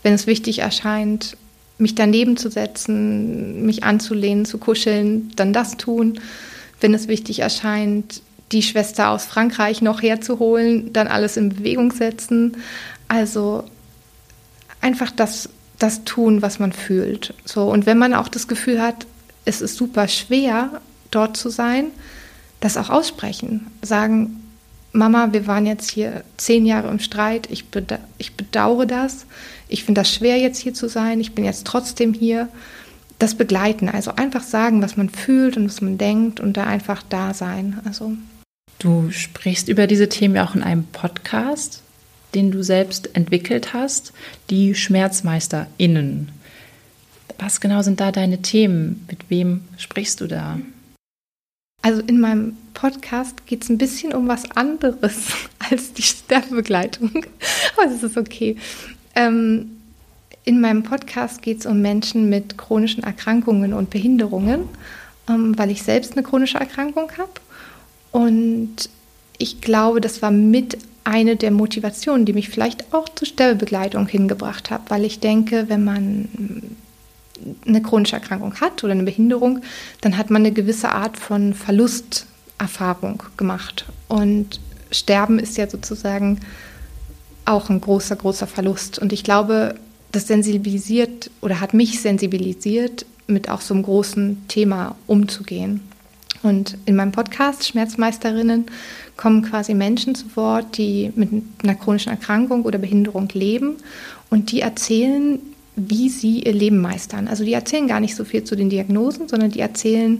wenn 0.03 0.13
es 0.13 0.27
wichtig 0.27 0.59
erscheint, 0.59 1.35
mich 1.77 1.95
daneben 1.95 2.37
zu 2.37 2.49
setzen, 2.49 3.65
mich 3.65 3.83
anzulehnen, 3.83 4.45
zu 4.45 4.57
kuscheln, 4.57 5.31
dann 5.35 5.53
das 5.53 5.77
tun. 5.77 6.19
Wenn 6.79 6.93
es 6.93 7.07
wichtig 7.07 7.39
erscheint, 7.39 8.21
die 8.51 8.61
Schwester 8.61 9.09
aus 9.09 9.25
Frankreich 9.25 9.81
noch 9.81 10.01
herzuholen, 10.01 10.93
dann 10.93 11.07
alles 11.07 11.37
in 11.37 11.49
Bewegung 11.49 11.91
setzen. 11.91 12.57
Also 13.07 13.63
einfach 14.81 15.11
das, 15.11 15.49
das 15.79 16.03
tun, 16.03 16.41
was 16.41 16.59
man 16.59 16.71
fühlt. 16.71 17.33
So, 17.43 17.69
und 17.69 17.85
wenn 17.85 17.97
man 17.97 18.13
auch 18.13 18.27
das 18.27 18.47
Gefühl 18.47 18.81
hat, 18.81 19.05
es 19.45 19.61
ist 19.61 19.75
super 19.75 20.07
schwer, 20.07 20.81
dort 21.11 21.37
zu 21.37 21.49
sein, 21.49 21.87
das 22.59 22.77
auch 22.77 22.89
aussprechen. 22.89 23.67
Sagen, 23.81 24.41
Mama, 24.91 25.33
wir 25.33 25.45
waren 25.45 25.65
jetzt 25.65 25.91
hier 25.91 26.23
zehn 26.37 26.65
Jahre 26.65 26.89
im 26.89 26.99
Streit, 26.99 27.49
ich, 27.51 27.65
ich 28.17 28.33
bedauere 28.35 28.85
das, 28.85 29.25
ich 29.67 29.83
finde 29.83 30.01
das 30.01 30.13
schwer 30.13 30.37
jetzt 30.37 30.59
hier 30.59 30.73
zu 30.73 30.87
sein, 30.87 31.19
ich 31.19 31.33
bin 31.33 31.45
jetzt 31.45 31.65
trotzdem 31.65 32.13
hier. 32.13 32.49
Das 33.17 33.35
begleiten, 33.35 33.87
also 33.87 34.15
einfach 34.15 34.43
sagen, 34.43 34.81
was 34.81 34.97
man 34.97 35.09
fühlt 35.09 35.55
und 35.55 35.67
was 35.67 35.79
man 35.79 35.97
denkt 35.97 36.41
und 36.41 36.57
da 36.57 36.65
einfach 36.65 37.01
da 37.01 37.33
sein. 37.33 37.79
Also. 37.85 38.11
Du 38.77 39.09
sprichst 39.09 39.69
über 39.69 39.87
diese 39.87 40.09
Themen 40.09 40.35
ja 40.35 40.45
auch 40.45 40.53
in 40.53 40.63
einem 40.63 40.83
Podcast, 40.83 41.81
den 42.33 42.51
du 42.51 42.61
selbst 42.61 43.15
entwickelt 43.15 43.73
hast, 43.73 44.11
die 44.49 44.75
SchmerzmeisterInnen. 44.75 46.29
Was 47.39 47.61
genau 47.61 47.81
sind 47.81 48.01
da 48.01 48.11
deine 48.11 48.41
Themen? 48.41 49.05
Mit 49.09 49.29
wem 49.29 49.61
sprichst 49.77 50.19
du 50.19 50.27
da? 50.27 50.59
Also 51.81 52.01
in 52.01 52.19
meinem 52.19 52.57
Podcast 52.73 53.45
geht 53.45 53.63
es 53.63 53.69
ein 53.69 53.77
bisschen 53.77 54.13
um 54.13 54.27
was 54.27 54.49
anderes 54.51 55.27
als 55.69 55.93
die 55.93 56.01
Sterbebegleitung. 56.01 57.25
Aber 57.77 57.91
es 57.91 58.03
ist 58.03 58.17
okay. 58.17 58.57
Ähm, 59.15 59.71
in 60.43 60.61
meinem 60.61 60.83
Podcast 60.83 61.41
geht 61.41 61.59
es 61.59 61.65
um 61.65 61.81
Menschen 61.81 62.29
mit 62.29 62.57
chronischen 62.57 63.03
Erkrankungen 63.03 63.73
und 63.73 63.89
Behinderungen, 63.89 64.69
ähm, 65.27 65.57
weil 65.57 65.71
ich 65.71 65.81
selbst 65.81 66.13
eine 66.13 66.23
chronische 66.23 66.59
Erkrankung 66.59 67.11
habe. 67.17 67.31
Und 68.11 68.89
ich 69.37 69.61
glaube, 69.61 70.01
das 70.01 70.21
war 70.21 70.31
mit 70.31 70.77
eine 71.03 71.35
der 71.35 71.51
Motivationen, 71.51 72.25
die 72.25 72.33
mich 72.33 72.49
vielleicht 72.49 72.93
auch 72.93 73.09
zur 73.09 73.27
Sterbebegleitung 73.27 74.07
hingebracht 74.07 74.71
hat, 74.71 74.89
weil 74.89 75.05
ich 75.05 75.19
denke, 75.19 75.65
wenn 75.67 75.83
man 75.83 76.29
eine 77.67 77.81
chronische 77.81 78.15
Erkrankung 78.15 78.59
hat 78.59 78.83
oder 78.83 78.93
eine 78.93 79.03
Behinderung, 79.03 79.61
dann 80.01 80.17
hat 80.17 80.29
man 80.29 80.43
eine 80.43 80.51
gewisse 80.51 80.89
Art 80.89 81.17
von 81.17 81.53
Verlusterfahrung 81.53 83.23
gemacht. 83.37 83.85
Und 84.07 84.59
Sterben 84.91 85.39
ist 85.39 85.57
ja 85.57 85.69
sozusagen 85.69 86.39
auch 87.45 87.69
ein 87.69 87.81
großer, 87.81 88.15
großer 88.15 88.47
Verlust. 88.47 88.99
Und 88.99 89.13
ich 89.13 89.23
glaube, 89.23 89.75
das 90.11 90.27
sensibilisiert 90.27 91.29
oder 91.41 91.61
hat 91.61 91.73
mich 91.73 92.01
sensibilisiert, 92.01 93.05
mit 93.27 93.49
auch 93.49 93.61
so 93.61 93.73
einem 93.73 93.83
großen 93.83 94.47
Thema 94.47 94.95
umzugehen. 95.07 95.81
Und 96.43 96.77
in 96.85 96.95
meinem 96.95 97.11
Podcast 97.11 97.67
Schmerzmeisterinnen 97.67 98.65
kommen 99.17 99.41
quasi 99.41 99.73
Menschen 99.73 100.13
zu 100.13 100.35
Wort, 100.35 100.77
die 100.77 101.11
mit 101.15 101.29
einer 101.63 101.75
chronischen 101.75 102.11
Erkrankung 102.11 102.63
oder 102.63 102.77
Behinderung 102.77 103.29
leben 103.33 103.77
und 104.29 104.51
die 104.51 104.61
erzählen, 104.61 105.39
wie 105.75 106.09
sie 106.09 106.43
ihr 106.43 106.53
Leben 106.53 106.79
meistern. 106.79 107.27
Also 107.27 107.43
die 107.43 107.53
erzählen 107.53 107.87
gar 107.87 107.99
nicht 107.99 108.15
so 108.15 108.23
viel 108.23 108.43
zu 108.43 108.55
den 108.55 108.69
Diagnosen, 108.69 109.27
sondern 109.27 109.51
die 109.51 109.59
erzählen, 109.59 110.19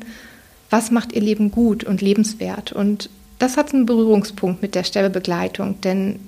was 0.70 0.92
macht 0.92 1.14
ihr 1.14 1.22
Leben 1.22 1.52
gut 1.52 1.84
und 1.84 2.02
lebenswert. 2.02 2.72
Und 2.72 3.10
das 3.40 3.56
hat 3.56 3.74
einen 3.74 3.86
Berührungspunkt 3.86 4.62
mit 4.62 4.76
der 4.76 4.84
Sterbebegleitung, 4.84 5.80
denn 5.82 6.20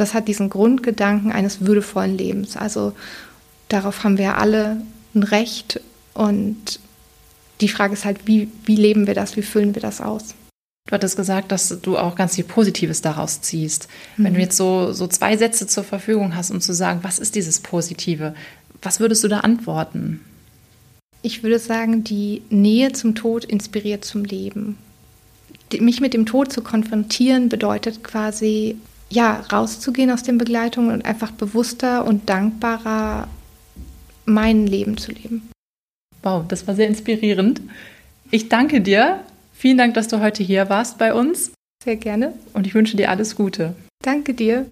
das 0.00 0.14
hat 0.14 0.28
diesen 0.28 0.50
Grundgedanken 0.50 1.30
eines 1.30 1.60
würdevollen 1.66 2.16
Lebens. 2.16 2.56
Also 2.56 2.94
darauf 3.68 4.02
haben 4.02 4.18
wir 4.18 4.38
alle 4.38 4.82
ein 5.14 5.22
Recht 5.22 5.80
und 6.14 6.80
die 7.60 7.68
Frage 7.68 7.92
ist 7.92 8.04
halt, 8.04 8.26
wie, 8.26 8.48
wie 8.64 8.76
leben 8.76 9.06
wir 9.06 9.14
das, 9.14 9.36
wie 9.36 9.42
füllen 9.42 9.74
wir 9.74 9.82
das 9.82 10.00
aus? 10.00 10.34
Du 10.88 10.94
hattest 10.94 11.16
gesagt, 11.16 11.52
dass 11.52 11.80
du 11.82 11.98
auch 11.98 12.16
ganz 12.16 12.36
viel 12.36 12.44
Positives 12.44 13.02
daraus 13.02 13.42
ziehst. 13.42 13.88
Mhm. 14.16 14.24
Wenn 14.24 14.34
du 14.34 14.40
jetzt 14.40 14.56
so, 14.56 14.92
so 14.92 15.06
zwei 15.06 15.36
Sätze 15.36 15.66
zur 15.66 15.84
Verfügung 15.84 16.34
hast, 16.34 16.50
um 16.50 16.60
zu 16.60 16.72
sagen, 16.72 17.00
was 17.02 17.18
ist 17.18 17.34
dieses 17.34 17.60
Positive, 17.60 18.34
was 18.82 18.98
würdest 18.98 19.22
du 19.22 19.28
da 19.28 19.40
antworten? 19.40 20.20
Ich 21.22 21.42
würde 21.42 21.58
sagen, 21.58 22.02
die 22.02 22.42
Nähe 22.48 22.92
zum 22.92 23.14
Tod 23.14 23.44
inspiriert 23.44 24.04
zum 24.04 24.24
Leben. 24.24 24.78
Mich 25.78 26.00
mit 26.00 26.14
dem 26.14 26.26
Tod 26.26 26.50
zu 26.50 26.62
konfrontieren 26.62 27.50
bedeutet 27.50 28.02
quasi, 28.02 28.76
ja, 29.10 29.40
rauszugehen 29.52 30.10
aus 30.10 30.22
den 30.22 30.38
Begleitungen 30.38 30.92
und 30.92 31.04
einfach 31.04 31.32
bewusster 31.32 32.04
und 32.04 32.28
dankbarer 32.28 33.28
mein 34.24 34.66
Leben 34.66 34.96
zu 34.96 35.12
leben. 35.12 35.50
Wow, 36.22 36.44
das 36.46 36.66
war 36.66 36.74
sehr 36.74 36.86
inspirierend. 36.86 37.60
Ich 38.30 38.48
danke 38.48 38.80
dir. 38.80 39.20
Vielen 39.52 39.78
Dank, 39.78 39.94
dass 39.94 40.08
du 40.08 40.20
heute 40.20 40.42
hier 40.42 40.68
warst 40.70 40.98
bei 40.98 41.12
uns. 41.12 41.52
Sehr 41.82 41.96
gerne. 41.96 42.34
Und 42.52 42.66
ich 42.66 42.74
wünsche 42.74 42.96
dir 42.96 43.10
alles 43.10 43.36
Gute. 43.36 43.74
Danke 44.02 44.34
dir. 44.34 44.66